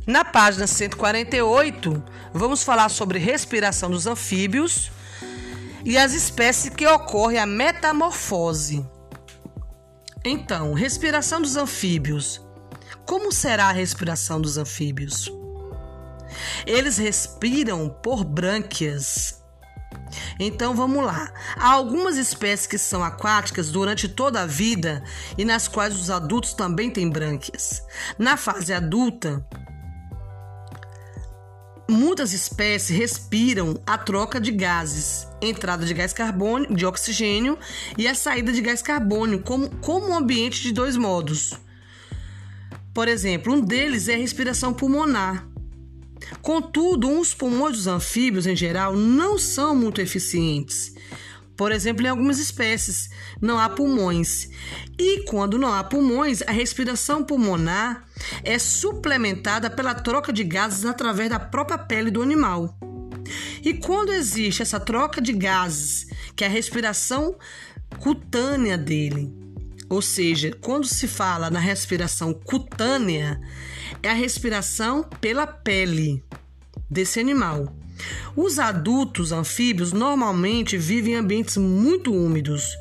Na 0.07 0.25
página 0.25 0.67
148, 0.67 2.03
vamos 2.33 2.63
falar 2.63 2.89
sobre 2.89 3.19
respiração 3.19 3.91
dos 3.91 4.07
anfíbios 4.07 4.91
e 5.85 5.99
as 5.99 6.15
espécies 6.15 6.75
que 6.75 6.87
ocorre 6.87 7.37
a 7.37 7.45
metamorfose. 7.45 8.85
Então, 10.25 10.73
respiração 10.73 11.43
dos 11.43 11.57
anfíbios 11.57 12.41
como 13.09 13.33
será 13.33 13.71
a 13.71 13.73
respiração 13.73 14.39
dos 14.39 14.59
anfíbios? 14.59 15.33
Eles 16.67 16.99
respiram 16.99 17.89
por 17.89 18.23
brânquias. 18.23 19.43
Então 20.39 20.77
vamos 20.77 21.03
lá. 21.03 21.33
Há 21.57 21.71
algumas 21.71 22.19
espécies 22.19 22.67
que 22.67 22.77
são 22.77 23.03
aquáticas 23.03 23.71
durante 23.71 24.09
toda 24.09 24.43
a 24.43 24.47
vida 24.47 25.03
e 25.39 25.45
nas 25.45 25.67
quais 25.67 25.99
os 25.99 26.11
adultos 26.11 26.53
também 26.53 26.91
têm 26.91 27.09
brânquias. 27.09 27.83
Na 28.19 28.37
fase 28.37 28.75
adulta, 28.75 29.43
muitas 31.89 32.35
espécies 32.35 32.95
respiram 32.95 33.81
a 33.87 33.97
troca 33.97 34.39
de 34.39 34.53
gases, 34.53 35.27
entrada 35.41 35.87
de 35.87 35.95
gás 35.95 36.13
carbônico, 36.13 36.75
de 36.75 36.85
oxigênio 36.85 37.59
e 37.97 38.07
a 38.07 38.15
saída 38.15 38.53
de 38.53 38.61
gás 38.61 38.83
carbônico, 38.83 39.45
como, 39.45 39.71
como 39.77 40.11
um 40.11 40.15
ambiente 40.15 40.61
de 40.61 40.73
dois 40.73 40.95
modos. 40.95 41.59
Por 42.99 43.07
exemplo, 43.07 43.55
um 43.55 43.61
deles 43.61 44.09
é 44.09 44.15
a 44.15 44.19
respiração 44.19 44.75
pulmonar. 44.75 45.49
Contudo, 46.43 47.09
os 47.21 47.33
pulmões 47.33 47.77
dos 47.77 47.87
anfíbios, 47.87 48.45
em 48.45 48.57
geral, 48.57 48.97
não 48.97 49.39
são 49.39 49.77
muito 49.77 50.01
eficientes. 50.01 50.97
Por 51.57 51.71
exemplo, 51.71 52.05
em 52.05 52.09
algumas 52.09 52.41
espécies 52.41 53.09
não 53.41 53.57
há 53.57 53.69
pulmões. 53.69 54.49
E 54.99 55.23
quando 55.27 55.61
não 55.61 55.73
há 55.73 55.85
pulmões, 55.85 56.43
a 56.43 56.51
respiração 56.51 57.23
pulmonar 57.23 58.05
é 58.43 58.59
suplementada 58.59 59.71
pela 59.71 59.95
troca 59.95 60.33
de 60.33 60.43
gases 60.43 60.85
através 60.85 61.31
da 61.31 61.39
própria 61.39 61.79
pele 61.79 62.11
do 62.11 62.21
animal. 62.21 62.77
E 63.63 63.75
quando 63.75 64.13
existe 64.13 64.61
essa 64.61 64.81
troca 64.81 65.21
de 65.21 65.33
gases, 65.33 66.09
que 66.35 66.43
é 66.43 66.49
a 66.49 66.51
respiração 66.51 67.39
cutânea 68.01 68.77
dele, 68.77 69.33
ou 69.89 70.03
seja, 70.03 70.53
quando 70.61 70.87
se 70.87 71.09
fala 71.09 71.51
na 71.51 71.59
respiração 71.59 72.33
cutânea, 72.33 73.41
é 74.03 74.11
a 74.11 74.15
respiração 74.15 75.03
pela 75.03 75.47
pele 75.47 76.23
desse 76.91 77.19
animal. 77.19 77.75
Os 78.37 78.59
adultos 78.59 79.33
anfíbios 79.33 79.93
normalmente 79.93 80.77
vivem 80.77 81.15
em 81.15 81.17
ambientes 81.17 81.57
muito 81.57 82.13
úmidos, 82.13 82.77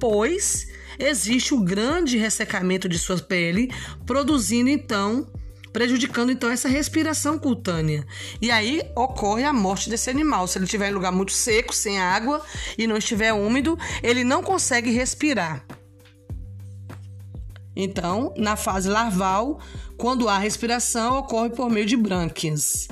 pois 0.00 0.66
existe 0.98 1.52
o 1.52 1.60
grande 1.60 2.16
ressecamento 2.16 2.88
de 2.88 2.98
sua 2.98 3.18
pele, 3.18 3.70
produzindo 4.06 4.70
então, 4.70 5.30
prejudicando 5.72 6.32
então 6.32 6.50
essa 6.50 6.68
respiração 6.68 7.38
cutânea. 7.38 8.06
E 8.40 8.50
aí 8.50 8.80
ocorre 8.96 9.44
a 9.44 9.52
morte 9.52 9.90
desse 9.90 10.08
animal. 10.08 10.48
Se 10.48 10.56
ele 10.56 10.64
estiver 10.64 10.88
em 10.88 10.94
lugar 10.94 11.12
muito 11.12 11.32
seco, 11.32 11.74
sem 11.74 11.98
água 12.00 12.42
e 12.78 12.86
não 12.86 12.96
estiver 12.96 13.34
úmido, 13.34 13.78
ele 14.02 14.24
não 14.24 14.42
consegue 14.42 14.90
respirar. 14.90 15.66
Então, 17.76 18.32
na 18.36 18.56
fase 18.56 18.88
larval, 18.88 19.60
quando 19.98 20.28
há 20.28 20.38
respiração, 20.38 21.18
ocorre 21.18 21.50
por 21.50 21.68
meio 21.68 21.84
de 21.84 21.96
brânquias. 21.96 22.88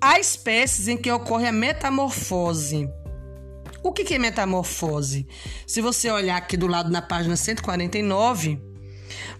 Há 0.00 0.20
espécies 0.20 0.86
em 0.86 0.96
que 0.96 1.10
ocorre 1.10 1.46
a 1.46 1.52
metamorfose. 1.52 2.88
O 3.82 3.90
que 3.90 4.14
é 4.14 4.18
metamorfose? 4.18 5.26
Se 5.66 5.80
você 5.80 6.10
olhar 6.10 6.36
aqui 6.36 6.56
do 6.56 6.66
lado 6.66 6.90
na 6.90 7.02
página 7.02 7.36
149, 7.36 8.60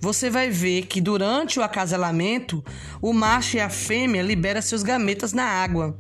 você 0.01 0.29
vai 0.29 0.51
ver 0.51 0.87
que 0.87 1.01
durante 1.01 1.61
o 1.61 1.63
acasalamento, 1.63 2.65
o 3.01 3.13
macho 3.13 3.57
e 3.57 3.61
a 3.61 3.69
fêmea 3.69 4.23
liberam 4.23 4.61
seus 4.61 4.83
gametas 4.83 5.33
na 5.33 5.45
água. 5.45 5.97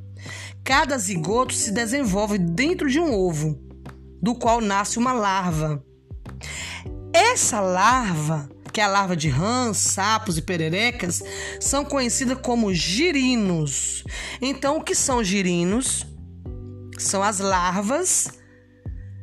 Cada 0.65 0.99
zigoto 0.99 1.55
se 1.55 1.71
desenvolve 1.71 2.39
dentro 2.39 2.89
de 2.89 2.99
um 2.99 3.15
ovo, 3.15 3.61
do 4.21 4.35
qual 4.35 4.61
nasce 4.61 4.99
uma 4.99 5.13
larva. 5.13 5.85
Essa 7.13 7.61
larva, 7.61 8.49
que 8.73 8.81
é 8.81 8.85
a 8.85 8.89
larva 8.89 9.15
de 9.15 9.29
rãs, 9.29 9.77
sapos 9.77 10.39
e 10.39 10.43
pererecas, 10.43 11.23
são 11.61 11.85
conhecidas 11.85 12.39
como 12.43 12.73
girinos. 12.73 14.03
Então, 14.41 14.79
o 14.79 14.83
que 14.83 14.95
são 14.95 15.23
girinos? 15.23 16.07
São 16.99 17.23
as 17.23 17.39
larvas 17.39 18.29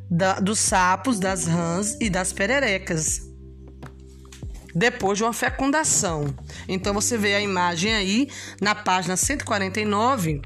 da, 0.10 0.40
dos 0.40 0.60
sapos, 0.60 1.20
das 1.20 1.46
rãs 1.46 1.98
e 2.00 2.10
das 2.10 2.32
pererecas. 2.32 3.28
Depois 4.76 5.18
de 5.18 5.24
uma 5.24 5.34
fecundação. 5.34 6.34
Então, 6.68 6.94
você 6.94 7.18
vê 7.18 7.34
a 7.34 7.42
imagem 7.42 7.94
aí 7.94 8.30
na 8.62 8.76
página 8.76 9.18
149 9.18 10.42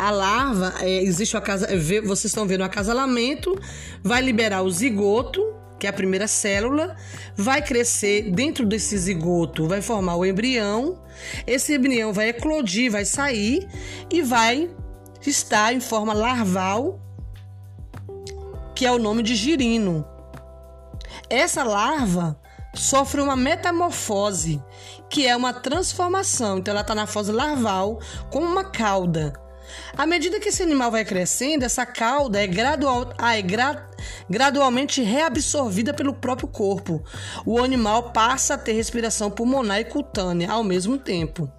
a 0.00 0.10
larva, 0.10 0.74
é, 0.80 1.02
existe 1.02 1.36
o 1.36 1.42
casa, 1.42 1.68
vocês 2.02 2.24
estão 2.24 2.46
vendo 2.46 2.62
o 2.62 2.64
acasalamento, 2.64 3.54
vai 4.02 4.22
liberar 4.22 4.62
o 4.62 4.70
zigoto, 4.70 5.54
que 5.78 5.86
é 5.86 5.90
a 5.90 5.92
primeira 5.92 6.26
célula, 6.26 6.96
vai 7.36 7.60
crescer 7.60 8.30
dentro 8.30 8.64
desse 8.64 8.96
zigoto, 8.96 9.68
vai 9.68 9.82
formar 9.82 10.16
o 10.16 10.24
embrião. 10.24 11.02
Esse 11.46 11.74
embrião 11.74 12.14
vai 12.14 12.30
eclodir, 12.30 12.90
vai 12.90 13.04
sair 13.04 13.68
e 14.10 14.22
vai 14.22 14.70
estar 15.26 15.74
em 15.74 15.80
forma 15.80 16.14
larval, 16.14 16.98
que 18.74 18.86
é 18.86 18.90
o 18.90 18.98
nome 18.98 19.22
de 19.22 19.34
girino. 19.34 20.06
Essa 21.28 21.62
larva 21.62 22.40
sofre 22.74 23.20
uma 23.20 23.36
metamorfose, 23.36 24.62
que 25.10 25.26
é 25.26 25.36
uma 25.36 25.52
transformação. 25.52 26.56
Então 26.56 26.72
ela 26.72 26.80
está 26.80 26.94
na 26.94 27.06
fase 27.06 27.32
larval 27.32 28.00
com 28.30 28.40
uma 28.40 28.64
cauda. 28.64 29.34
À 29.96 30.06
medida 30.06 30.40
que 30.40 30.48
esse 30.48 30.62
animal 30.62 30.90
vai 30.90 31.04
crescendo, 31.04 31.64
essa 31.64 31.84
cauda 31.84 32.42
é, 32.42 32.46
gradual, 32.46 33.12
ah, 33.18 33.36
é 33.36 33.42
gra, 33.42 33.88
gradualmente 34.28 35.02
reabsorvida 35.02 35.92
pelo 35.92 36.14
próprio 36.14 36.48
corpo. 36.48 37.02
O 37.44 37.62
animal 37.62 38.12
passa 38.12 38.54
a 38.54 38.58
ter 38.58 38.72
respiração 38.72 39.30
pulmonar 39.30 39.80
e 39.80 39.84
cutânea 39.84 40.50
ao 40.50 40.64
mesmo 40.64 40.98
tempo. 40.98 41.50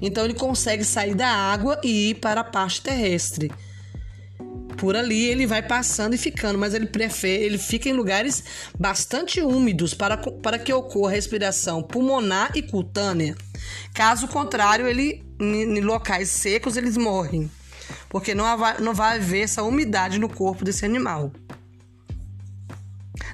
Então 0.00 0.24
ele 0.24 0.34
consegue 0.34 0.84
sair 0.84 1.14
da 1.14 1.28
água 1.28 1.80
e 1.82 2.10
ir 2.10 2.14
para 2.14 2.40
a 2.40 2.44
parte 2.44 2.82
terrestre. 2.82 3.50
Por 4.76 4.94
ali 4.94 5.24
ele 5.24 5.46
vai 5.46 5.62
passando 5.62 6.14
e 6.14 6.18
ficando, 6.18 6.58
mas 6.58 6.74
ele 6.74 6.86
prefere, 6.86 7.44
ele 7.44 7.56
fica 7.56 7.88
em 7.88 7.94
lugares 7.94 8.44
bastante 8.78 9.40
úmidos 9.40 9.94
para, 9.94 10.18
para 10.18 10.58
que 10.58 10.72
ocorra 10.72 11.12
respiração 11.12 11.82
pulmonar 11.82 12.50
e 12.54 12.62
cutânea. 12.62 13.34
Caso 13.94 14.28
contrário, 14.28 14.86
ele 14.86 15.24
em 15.40 15.80
locais 15.80 16.28
secos 16.28 16.76
eles 16.76 16.96
morrem, 16.96 17.50
porque 18.08 18.34
não 18.34 18.56
vai, 18.56 18.80
não 18.80 18.94
vai 18.94 19.16
haver 19.16 19.42
essa 19.42 19.62
umidade 19.62 20.18
no 20.18 20.28
corpo 20.28 20.64
desse 20.64 20.84
animal. 20.84 21.32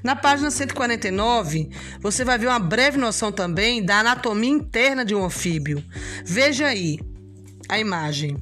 Na 0.03 0.17
página 0.17 0.51
149, 0.51 1.71
você 2.01 2.25
vai 2.25 2.37
ver 2.37 2.49
uma 2.49 2.59
breve 2.59 2.99
noção 2.99 3.31
também 3.31 3.85
da 3.85 4.01
anatomia 4.01 4.51
interna 4.51 5.05
de 5.05 5.15
um 5.15 5.25
anfíbio. 5.25 5.83
Veja 6.25 6.67
aí 6.67 6.99
a 7.69 7.79
imagem. 7.79 8.37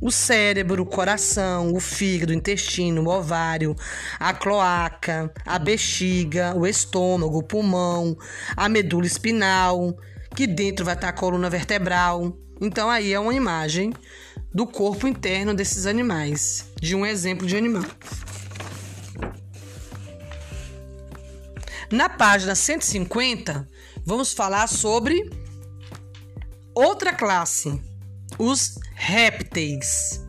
O 0.00 0.12
cérebro, 0.12 0.82
o 0.82 0.86
coração, 0.86 1.72
o 1.72 1.80
fígado, 1.80 2.32
o 2.32 2.34
intestino, 2.34 3.02
o 3.02 3.08
ovário, 3.08 3.74
a 4.18 4.32
cloaca, 4.32 5.32
a 5.44 5.58
bexiga, 5.58 6.54
o 6.56 6.66
estômago, 6.66 7.38
o 7.38 7.42
pulmão, 7.42 8.16
a 8.56 8.68
medula 8.68 9.06
espinal, 9.06 9.96
que 10.36 10.46
dentro 10.46 10.84
vai 10.84 10.94
estar 10.94 11.08
a 11.08 11.12
coluna 11.12 11.50
vertebral. 11.50 12.36
Então 12.60 12.88
aí 12.90 13.12
é 13.12 13.18
uma 13.18 13.34
imagem 13.34 13.92
do 14.52 14.66
corpo 14.66 15.06
interno 15.06 15.54
desses 15.54 15.86
animais, 15.86 16.66
de 16.80 16.94
um 16.94 17.04
exemplo 17.04 17.46
de 17.46 17.56
animal. 17.56 17.84
Na 21.90 22.08
página 22.08 22.54
150, 22.54 23.68
vamos 24.04 24.32
falar 24.32 24.66
sobre 24.66 25.30
outra 26.74 27.12
classe, 27.12 27.80
os 28.38 28.78
répteis. 28.94 30.22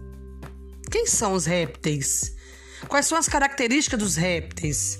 Quem 0.90 1.06
são 1.06 1.34
os 1.34 1.46
répteis? 1.46 2.36
Quais 2.88 3.06
são 3.06 3.18
as 3.18 3.28
características 3.28 4.00
dos 4.00 4.16
répteis? 4.16 5.00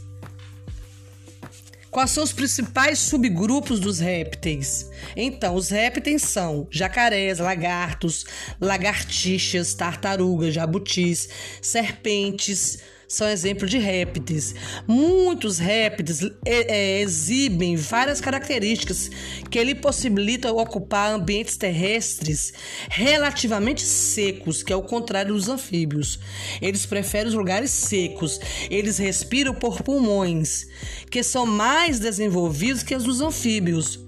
Quais 1.92 2.12
são 2.12 2.24
os 2.24 2.32
principais 2.32 3.00
subgrupos 3.00 3.80
dos 3.80 4.00
répteis? 4.00 4.90
Então, 5.16 5.56
os 5.56 5.70
répteis 5.70 6.22
são 6.22 6.68
jacarés, 6.70 7.40
lagartos, 7.40 8.26
lagartixas, 8.62 9.74
tartarugas, 9.74 10.54
jabutis, 10.54 11.30
serpentes, 11.62 12.80
são 13.10 13.28
exemplos 13.28 13.72
de 13.72 13.80
répteis. 13.80 14.54
Muitos 14.88 15.58
répteis 15.58 16.22
é, 16.22 16.30
é, 16.46 17.02
exibem 17.02 17.76
várias 17.76 18.22
características 18.22 19.10
que 19.50 19.64
lhe 19.64 19.74
possibilitam 19.74 20.56
ocupar 20.56 21.12
ambientes 21.12 21.58
terrestres 21.58 22.54
relativamente 22.88 23.82
secos, 23.82 24.62
que 24.62 24.72
é 24.72 24.76
o 24.76 24.84
contrário 24.84 25.34
dos 25.34 25.50
anfíbios. 25.50 26.20
Eles 26.62 26.86
preferem 26.86 27.30
os 27.30 27.34
lugares 27.34 27.72
secos. 27.72 28.40
Eles 28.70 29.00
respiram 29.00 29.56
por 29.56 29.82
pulmões, 29.82 30.68
que 31.10 31.24
são 31.24 31.48
mais 31.48 32.00
desenvolvidos 32.00 32.84
que 32.84 32.96
os 32.96 33.04
dos 33.04 33.22
anfíbios. 33.22 34.00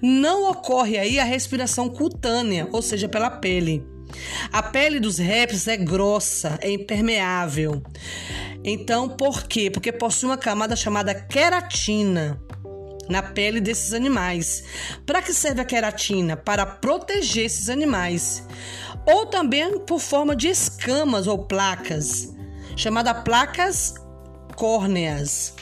Não 0.00 0.50
ocorre 0.50 0.96
aí 0.96 1.18
a 1.18 1.24
respiração 1.24 1.90
cutânea, 1.90 2.68
ou 2.72 2.80
seja, 2.80 3.06
pela 3.06 3.28
pele. 3.28 3.95
A 4.52 4.62
pele 4.62 5.00
dos 5.00 5.18
répteis 5.18 5.68
é 5.68 5.76
grossa, 5.76 6.58
é 6.60 6.70
impermeável. 6.70 7.82
Então, 8.64 9.08
por 9.08 9.44
quê? 9.44 9.70
Porque 9.70 9.92
possui 9.92 10.28
uma 10.28 10.36
camada 10.36 10.74
chamada 10.74 11.14
queratina 11.14 12.40
na 13.08 13.22
pele 13.22 13.60
desses 13.60 13.92
animais. 13.92 14.64
Para 15.04 15.22
que 15.22 15.32
serve 15.32 15.60
a 15.60 15.64
queratina? 15.64 16.36
Para 16.36 16.66
proteger 16.66 17.46
esses 17.46 17.68
animais. 17.68 18.42
Ou 19.06 19.26
também 19.26 19.78
por 19.80 20.00
forma 20.00 20.34
de 20.34 20.48
escamas 20.48 21.26
ou 21.26 21.38
placas, 21.38 22.34
chamada 22.76 23.14
placas 23.14 23.94
córneas. 24.56 25.54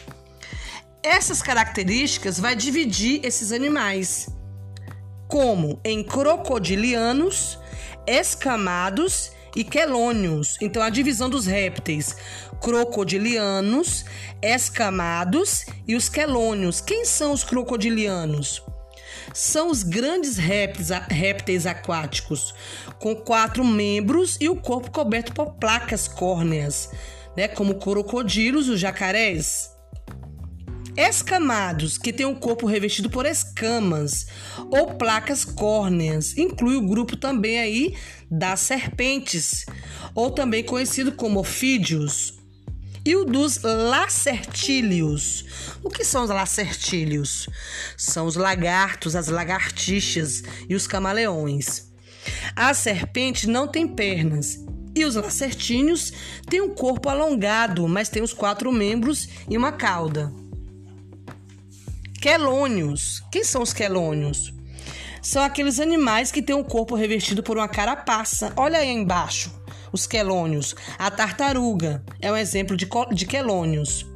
Essas 1.03 1.43
características 1.43 2.41
vai 2.41 2.57
dividir 2.57 3.21
esses 3.23 3.53
animais 3.53 4.27
como 5.29 5.81
em 5.85 6.03
crocodilianos, 6.03 7.59
escamados 8.07 9.33
e 9.57 9.63
quelônios. 9.63 10.57
Então, 10.61 10.83
a 10.83 10.91
divisão 10.91 11.31
dos 11.31 11.47
répteis: 11.47 12.17
crocodilianos, 12.61 14.05
escamados 14.43 15.67
e 15.87 15.95
os 15.95 16.09
quelônios. 16.09 16.81
Quem 16.81 17.05
são 17.05 17.33
os 17.33 17.45
crocodilianos? 17.45 18.63
São 19.33 19.71
os 19.71 19.83
grandes 19.83 20.37
répteis, 20.37 20.91
répteis 21.09 21.67
aquáticos, 21.67 22.55
com 22.99 23.15
quatro 23.17 23.65
membros 23.65 24.37
e 24.41 24.49
o 24.49 24.57
corpo 24.57 24.91
coberto 24.91 25.33
por 25.33 25.55
placas 25.55 26.07
córneas, 26.07 26.91
né, 27.37 27.49
como 27.49 27.77
crocodilos, 27.77 28.69
os 28.69 28.79
jacarés. 28.79 29.74
Escamados, 30.97 31.99
que 31.99 32.13
tem 32.13 32.25
o 32.25 32.37
corpo 32.37 32.67
revestido 32.67 33.11
por 33.11 33.27
escamas 33.27 34.27
ou 34.71 34.95
placas 34.95 35.45
córneas, 35.45 36.37
inclui 36.37 36.77
o 36.77 36.87
grupo 36.87 37.17
também 37.17 37.59
aí 37.59 37.97
das 38.31 38.61
serpentes, 38.61 39.67
ou 40.15 40.31
também 40.31 40.63
conhecido 40.63 41.11
como 41.13 41.41
ofídeos. 41.41 42.39
E 43.05 43.17
o 43.17 43.25
dos 43.25 43.61
lacertílios. 43.63 45.45
O 45.83 45.91
que 45.91 46.05
são 46.05 46.25
os 46.25 46.31
lacertílios? 46.31 47.49
São 47.99 48.25
os 48.25 48.37
lagartos, 48.37 49.15
as 49.17 49.29
lagartixas 49.29 50.43
e 50.69 50.75
os 50.75 50.87
camaleões. 50.87 51.93
A 52.57 52.73
serpente 52.73 53.47
não 53.47 53.69
tem 53.69 53.87
pernas 53.87 54.65
e 54.95 55.05
os 55.05 55.17
lacertíneos 55.17 56.13
têm 56.49 56.61
um 56.61 56.73
corpo 56.73 57.09
alongado, 57.09 57.87
mas 57.89 58.09
tem 58.09 58.23
os 58.23 58.33
quatro 58.33 58.71
membros 58.71 59.29
e 59.51 59.59
uma 59.59 59.73
cauda. 59.73 60.33
Quelônios. 62.25 63.23
Quem 63.31 63.45
são 63.45 63.61
os 63.61 63.75
quelônios? 63.75 64.51
São 65.21 65.43
aqueles 65.43 65.79
animais 65.79 66.33
que 66.33 66.41
têm 66.41 66.57
o 66.57 66.61
um 66.61 66.65
corpo 66.65 66.95
revestido 66.95 67.43
por 67.43 67.59
uma 67.59 67.69
carapaça. 67.69 68.51
Olha 68.57 68.79
aí 68.79 68.89
embaixo, 68.89 69.53
os 69.93 70.07
quelônios. 70.07 70.75
A 70.99 71.11
tartaruga 71.11 72.03
é 72.23 72.33
um 72.33 72.37
exemplo 72.39 72.79
de, 72.79 72.89
de 73.13 73.27
quelônios. 73.27 74.07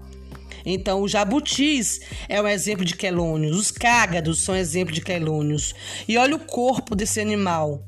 Então, 0.65 1.03
o 1.03 1.07
jabutis 1.07 2.01
é 2.31 2.41
um 2.41 2.49
exemplo 2.49 2.83
de 2.83 2.97
quelônios. 2.97 3.59
Os 3.59 3.71
cágados 3.71 4.43
são 4.43 4.57
exemplo 4.57 4.95
de 4.95 5.03
quelônios. 5.03 5.75
E 6.09 6.17
olha 6.17 6.37
o 6.37 6.47
corpo 6.47 6.97
desse 6.97 7.21
animal. 7.21 7.85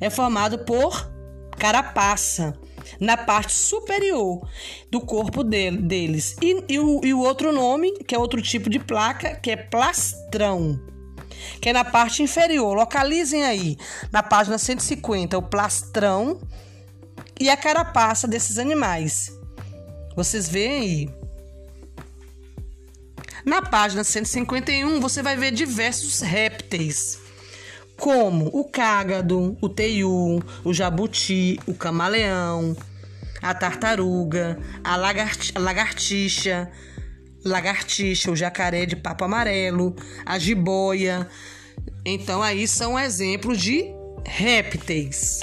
É 0.00 0.08
formado 0.08 0.60
por 0.60 1.10
carapaça 1.58 2.56
na 3.00 3.16
parte 3.16 3.52
superior 3.52 4.46
do 4.90 5.00
corpo 5.00 5.42
dele, 5.42 5.78
deles. 5.78 6.36
E, 6.42 6.64
e, 6.68 6.78
o, 6.78 7.00
e 7.04 7.14
o 7.14 7.20
outro 7.20 7.52
nome, 7.52 7.92
que 8.04 8.14
é 8.14 8.18
outro 8.18 8.40
tipo 8.40 8.68
de 8.70 8.78
placa, 8.78 9.36
que 9.36 9.50
é 9.50 9.56
plastrão 9.56 10.80
que 11.60 11.68
é 11.68 11.72
na 11.72 11.84
parte 11.84 12.22
inferior. 12.22 12.74
Localizem 12.74 13.44
aí 13.44 13.76
na 14.10 14.22
página 14.22 14.58
150 14.58 15.36
o 15.36 15.42
plastrão 15.42 16.40
e 17.38 17.50
a 17.50 17.56
carapaça 17.56 18.26
desses 18.26 18.58
animais. 18.58 19.32
Vocês 20.16 20.48
veem 20.48 20.80
aí. 20.80 21.10
Na 23.44 23.60
página 23.60 24.02
151 24.02 25.00
você 25.00 25.22
vai 25.22 25.36
ver 25.36 25.52
diversos 25.52 26.20
répteis 26.20 27.23
como 28.04 28.50
o 28.52 28.64
cágado, 28.64 29.56
o 29.62 29.66
teiu, 29.66 30.38
o 30.62 30.74
jabuti, 30.74 31.58
o 31.66 31.72
camaleão, 31.72 32.76
a 33.40 33.54
tartaruga, 33.54 34.58
a, 34.84 34.94
lagartixa, 34.94 36.70
lagartixa, 37.42 38.30
o 38.30 38.36
jacaré 38.36 38.84
de 38.84 38.94
papo 38.94 39.24
amarelo, 39.24 39.96
a 40.26 40.38
jiboia. 40.38 41.26
Então 42.04 42.42
aí 42.42 42.68
são 42.68 42.98
exemplos 42.98 43.58
de 43.58 43.86
répteis. 44.22 45.40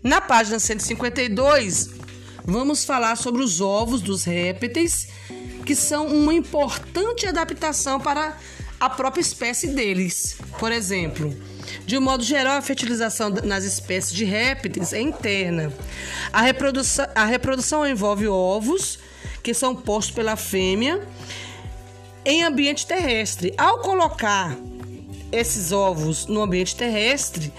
Na 0.00 0.20
página 0.20 0.60
152, 0.60 1.90
vamos 2.44 2.84
falar 2.84 3.16
sobre 3.16 3.42
os 3.42 3.60
ovos 3.60 4.00
dos 4.00 4.22
répteis, 4.22 5.08
que 5.64 5.74
são 5.74 6.06
uma 6.06 6.32
importante 6.32 7.26
adaptação 7.26 7.98
para 7.98 8.38
a 8.78 8.90
própria 8.90 9.20
espécie 9.20 9.68
deles. 9.68 10.36
Por 10.58 10.72
exemplo, 10.72 11.34
de 11.86 11.96
um 11.96 12.00
modo 12.00 12.22
geral, 12.22 12.58
a 12.58 12.62
fertilização 12.62 13.30
nas 13.30 13.64
espécies 13.64 14.12
de 14.14 14.24
répteis 14.24 14.92
é 14.92 15.00
interna. 15.00 15.72
A 16.32 16.42
reprodução, 16.42 17.06
a 17.14 17.24
reprodução 17.24 17.86
envolve 17.86 18.26
ovos 18.28 18.98
que 19.42 19.54
são 19.54 19.74
postos 19.74 20.14
pela 20.14 20.36
fêmea 20.36 21.06
em 22.24 22.42
ambiente 22.42 22.86
terrestre. 22.86 23.54
Ao 23.56 23.78
colocar 23.78 24.56
esses 25.30 25.72
ovos 25.72 26.26
no 26.26 26.42
ambiente 26.42 26.76
terrestre, 26.76 27.52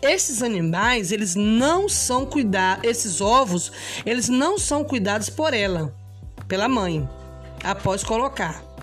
esses 0.00 0.42
animais, 0.42 1.12
eles 1.12 1.34
não 1.34 1.88
são 1.88 2.26
cuidados, 2.26 2.88
esses 2.88 3.20
ovos, 3.20 3.72
eles 4.04 4.28
não 4.28 4.58
são 4.58 4.84
cuidados 4.84 5.28
por 5.28 5.52
ela, 5.54 5.94
pela 6.48 6.68
mãe, 6.68 7.08
após 7.62 8.02
colocar. 8.02 8.73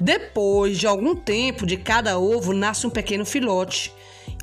Depois 0.00 0.78
de 0.78 0.86
algum 0.86 1.14
tempo 1.14 1.66
de 1.66 1.76
cada 1.76 2.18
ovo 2.18 2.52
nasce 2.52 2.86
um 2.86 2.90
pequeno 2.90 3.24
filhote, 3.24 3.92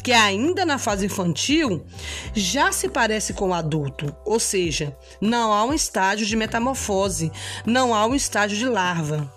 que 0.03 0.11
ainda 0.11 0.65
na 0.65 0.77
fase 0.77 1.05
infantil 1.05 1.85
já 2.33 2.71
se 2.71 2.89
parece 2.89 3.33
com 3.33 3.49
o 3.49 3.53
adulto, 3.53 4.15
ou 4.25 4.39
seja, 4.39 4.97
não 5.19 5.53
há 5.53 5.63
um 5.63 5.73
estágio 5.73 6.25
de 6.25 6.35
metamorfose, 6.35 7.31
não 7.65 7.93
há 7.93 8.05
um 8.05 8.15
estágio 8.15 8.57
de 8.57 8.67
larva. 8.67 9.31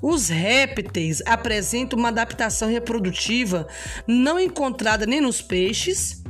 Os 0.00 0.28
répteis 0.28 1.22
apresentam 1.24 1.96
uma 1.96 2.08
adaptação 2.08 2.68
reprodutiva 2.68 3.68
não 4.04 4.40
encontrada 4.40 5.06
nem 5.06 5.20
nos 5.20 5.40
peixes 5.40 6.24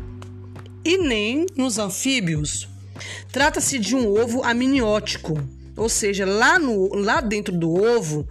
e 0.85 0.99
nem 0.99 1.47
nos 1.57 1.79
anfíbios. 1.79 2.69
Trata-se 3.33 3.79
de 3.79 3.97
um 3.97 4.07
ovo 4.21 4.45
amniótico, 4.45 5.43
ou 5.77 5.89
seja, 5.89 6.25
lá, 6.27 6.59
no, 6.59 6.95
lá 6.95 7.21
dentro 7.21 7.57
do 7.57 7.73
ovo 7.73 8.27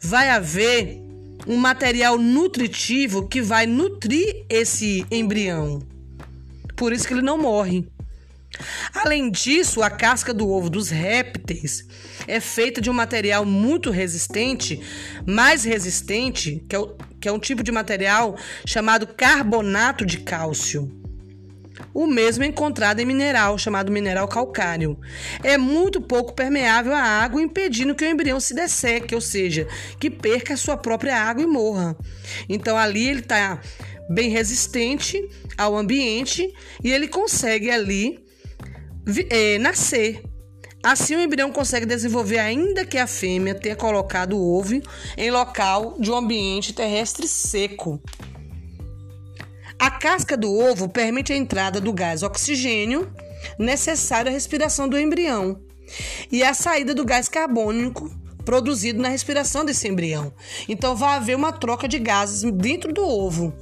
vai 0.00 0.30
haver 0.30 1.00
um 1.46 1.56
material 1.56 2.18
nutritivo 2.18 3.28
que 3.28 3.40
vai 3.40 3.66
nutrir 3.66 4.44
esse 4.48 5.06
embrião. 5.10 5.80
Por 6.74 6.92
isso 6.92 7.06
que 7.06 7.14
ele 7.14 7.22
não 7.22 7.38
morre. 7.38 7.86
Além 8.94 9.30
disso, 9.30 9.82
a 9.82 9.90
casca 9.90 10.32
do 10.32 10.48
ovo 10.48 10.70
dos 10.70 10.88
répteis 10.88 11.86
é 12.26 12.40
feita 12.40 12.80
de 12.80 12.88
um 12.88 12.94
material 12.94 13.44
muito 13.44 13.90
resistente, 13.90 14.80
mais 15.26 15.64
resistente, 15.64 16.64
que 16.68 16.74
é, 16.74 16.78
o, 16.78 16.96
que 17.20 17.28
é 17.28 17.32
um 17.32 17.38
tipo 17.38 17.62
de 17.62 17.70
material 17.70 18.36
chamado 18.64 19.06
carbonato 19.06 20.06
de 20.06 20.18
cálcio. 20.18 21.05
O 21.92 22.06
mesmo 22.06 22.44
é 22.44 22.46
encontrado 22.46 23.00
em 23.00 23.06
mineral, 23.06 23.58
chamado 23.58 23.92
mineral 23.92 24.28
calcário. 24.28 24.98
É 25.42 25.56
muito 25.56 26.00
pouco 26.00 26.34
permeável 26.34 26.94
à 26.94 27.00
água, 27.00 27.42
impedindo 27.42 27.94
que 27.94 28.04
o 28.04 28.08
embrião 28.08 28.40
se 28.40 28.54
desseque, 28.54 29.14
ou 29.14 29.20
seja, 29.20 29.66
que 29.98 30.10
perca 30.10 30.54
a 30.54 30.56
sua 30.56 30.76
própria 30.76 31.16
água 31.16 31.42
e 31.42 31.46
morra. 31.46 31.96
Então 32.48 32.76
ali 32.76 33.08
ele 33.08 33.20
está 33.20 33.60
bem 34.08 34.30
resistente 34.30 35.20
ao 35.56 35.76
ambiente 35.76 36.52
e 36.82 36.92
ele 36.92 37.08
consegue 37.08 37.70
ali 37.70 38.18
é, 39.30 39.58
nascer. 39.58 40.22
Assim, 40.82 41.16
o 41.16 41.20
embrião 41.20 41.50
consegue 41.50 41.84
desenvolver, 41.84 42.38
ainda 42.38 42.84
que 42.84 42.96
a 42.96 43.08
fêmea 43.08 43.54
tenha 43.56 43.74
colocado 43.74 44.36
o 44.36 44.56
ovo 44.56 44.80
em 45.16 45.30
local 45.32 45.96
de 45.98 46.10
um 46.12 46.16
ambiente 46.16 46.72
terrestre 46.72 47.26
seco. 47.26 48.00
A 49.78 49.90
casca 49.90 50.36
do 50.36 50.52
ovo 50.52 50.88
permite 50.88 51.32
a 51.32 51.36
entrada 51.36 51.80
do 51.80 51.92
gás 51.92 52.22
oxigênio 52.22 53.12
necessário 53.58 54.30
à 54.30 54.32
respiração 54.32 54.88
do 54.88 54.98
embrião 54.98 55.60
e 56.32 56.42
a 56.42 56.54
saída 56.54 56.94
do 56.94 57.04
gás 57.04 57.28
carbônico 57.28 58.10
produzido 58.44 59.02
na 59.02 59.08
respiração 59.08 59.64
desse 59.64 59.88
embrião. 59.88 60.32
Então, 60.68 60.94
vai 60.96 61.16
haver 61.16 61.36
uma 61.36 61.52
troca 61.52 61.88
de 61.88 61.98
gases 61.98 62.42
dentro 62.52 62.92
do 62.92 63.02
ovo. 63.02 63.52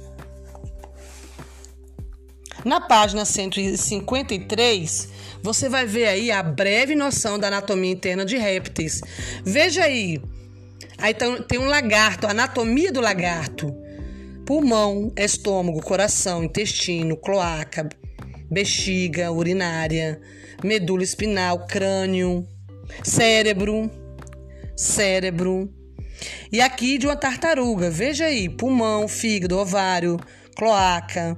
Na 2.63 2.79
página 2.79 3.25
153, 3.25 5.09
você 5.41 5.67
vai 5.67 5.85
ver 5.85 6.07
aí 6.07 6.31
a 6.31 6.41
breve 6.41 6.95
noção 6.95 7.37
da 7.37 7.47
anatomia 7.47 7.91
interna 7.91 8.23
de 8.25 8.37
répteis. 8.37 9.01
Veja 9.43 9.83
aí. 9.83 10.21
Aí 10.97 11.13
tem 11.13 11.59
um 11.59 11.65
lagarto, 11.65 12.25
a 12.25 12.31
anatomia 12.31 12.91
do 12.91 13.01
lagarto. 13.01 13.75
Pulmão, 14.45 15.11
estômago, 15.17 15.81
coração, 15.81 16.43
intestino, 16.43 17.17
cloaca, 17.17 17.89
bexiga, 18.49 19.31
urinária, 19.31 20.21
medula 20.63 21.01
espinal, 21.01 21.65
crânio, 21.65 22.45
cérebro, 23.03 23.89
cérebro. 24.75 25.67
E 26.51 26.61
aqui 26.61 26.99
de 26.99 27.07
uma 27.07 27.15
tartaruga, 27.15 27.89
veja 27.89 28.25
aí, 28.25 28.47
pulmão, 28.47 29.07
fígado, 29.07 29.57
ovário, 29.57 30.19
cloaca, 30.55 31.35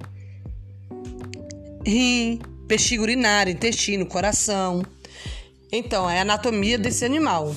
rim, 1.86 2.42
bexiga 2.68 3.04
urinária, 3.04 3.52
intestino, 3.52 4.06
coração. 4.06 4.84
Então, 5.72 6.10
é 6.10 6.20
a 6.20 6.24
anatomia 6.24 6.78
desse 6.78 7.06
animal, 7.06 7.56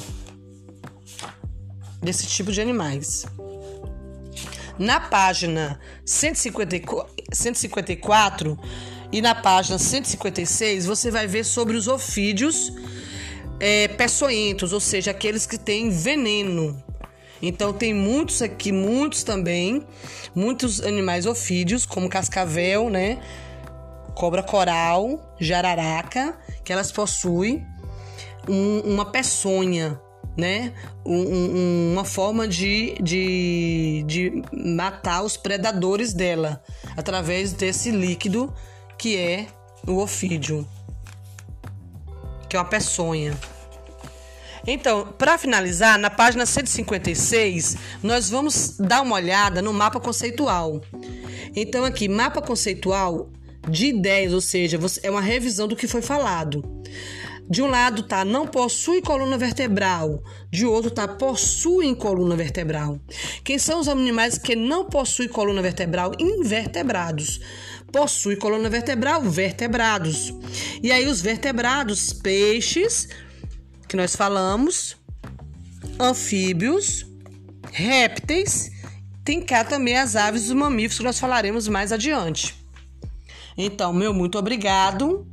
desse 2.01 2.27
tipo 2.29 2.53
de 2.53 2.61
animais. 2.61 3.27
Na 4.81 4.99
página 4.99 5.79
154 6.07 8.59
e 9.13 9.21
na 9.21 9.35
página 9.35 9.79
156, 9.79 10.87
você 10.87 11.11
vai 11.11 11.27
ver 11.27 11.45
sobre 11.45 11.77
os 11.77 11.87
ofídeos 11.87 12.73
é, 13.61 13.89
peçonhentos, 13.89 14.73
ou 14.73 14.81
seja, 14.81 15.11
aqueles 15.11 15.45
que 15.45 15.59
têm 15.59 15.91
veneno. 15.91 16.83
Então, 17.43 17.75
tem 17.75 17.93
muitos 17.93 18.41
aqui, 18.41 18.73
muitos 18.73 19.23
também, 19.23 19.87
muitos 20.35 20.81
animais 20.81 21.27
ofídeos, 21.27 21.85
como 21.85 22.09
cascavel, 22.09 22.89
né? 22.89 23.19
cobra 24.15 24.43
coral, 24.43 25.37
jararaca, 25.39 26.39
que 26.65 26.73
elas 26.73 26.91
possuem 26.91 27.67
um, 28.49 28.81
uma 28.81 29.05
peçonha, 29.05 30.01
né? 30.41 30.73
Um, 31.05 31.19
um, 31.19 31.93
uma 31.93 32.05
forma 32.05 32.49
de, 32.49 32.95
de, 33.01 34.03
de 34.07 34.43
matar 34.53 35.23
os 35.23 35.37
predadores 35.37 36.13
dela 36.13 36.63
através 36.97 37.53
desse 37.53 37.91
líquido 37.91 38.53
que 38.99 39.17
é 39.17 39.47
o 39.87 39.99
ofídio, 39.99 40.67
que 42.49 42.57
é 42.57 42.59
uma 42.59 42.65
peçonha. 42.65 43.37
Então, 44.67 45.07
para 45.19 45.39
finalizar, 45.39 45.99
na 45.99 46.11
página 46.11 46.45
156, 46.45 47.77
nós 48.03 48.29
vamos 48.29 48.77
dar 48.79 49.03
uma 49.03 49.17
olhada 49.17 49.63
no 49.63 49.73
mapa 49.73 49.99
conceitual. 49.99 50.83
Então, 51.57 51.85
aqui, 51.85 52.09
mapa 52.09 52.43
conceitual 52.43 53.31
de 53.69 53.87
ideias, 53.87 54.33
ou 54.33 54.41
seja, 54.41 54.79
é 55.03 55.11
uma 55.11 55.21
revisão 55.21 55.67
do 55.67 55.77
que 55.77 55.87
foi 55.87 56.03
falado. 56.03 56.63
De 57.51 57.61
um 57.61 57.67
lado 57.67 58.05
tá 58.05 58.25
não 58.25 58.47
possui 58.47 59.03
coluna 59.03 59.37
vertebral, 59.37 60.23
de 60.53 60.65
outro 60.65 60.89
tá 60.89 61.09
possuem 61.09 61.97
coluna 61.97 62.37
vertebral. 62.37 63.01
Quem 63.43 63.59
são 63.59 63.81
os 63.81 63.89
animais 63.89 64.39
que 64.39 64.55
não 64.55 64.85
possuem 64.85 65.29
coluna 65.29 65.61
vertebral? 65.61 66.13
Invertebrados. 66.21 67.41
Possui 67.93 68.37
coluna 68.37 68.71
vertebral, 68.71 69.23
vertebrados. 69.23 70.33
E 70.81 70.93
aí 70.93 71.09
os 71.09 71.21
vertebrados, 71.21 72.13
peixes, 72.13 73.09
que 73.89 73.97
nós 73.97 74.15
falamos, 74.15 74.97
anfíbios, 75.99 77.05
répteis, 77.73 78.71
tem 79.25 79.43
cá 79.43 79.65
também 79.65 79.97
as 79.97 80.15
aves 80.15 80.43
e 80.43 80.47
os 80.47 80.53
mamíferos 80.53 80.99
que 80.99 81.05
nós 81.05 81.19
falaremos 81.19 81.67
mais 81.67 81.91
adiante. 81.91 82.55
Então, 83.59 83.93
meu 83.93 84.15
muito 84.15 84.39
obrigado 84.39 85.27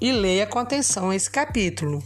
e 0.00 0.12
leia 0.12 0.46
com 0.46 0.58
atenção 0.58 1.12
esse 1.12 1.30
capítulo. 1.30 2.02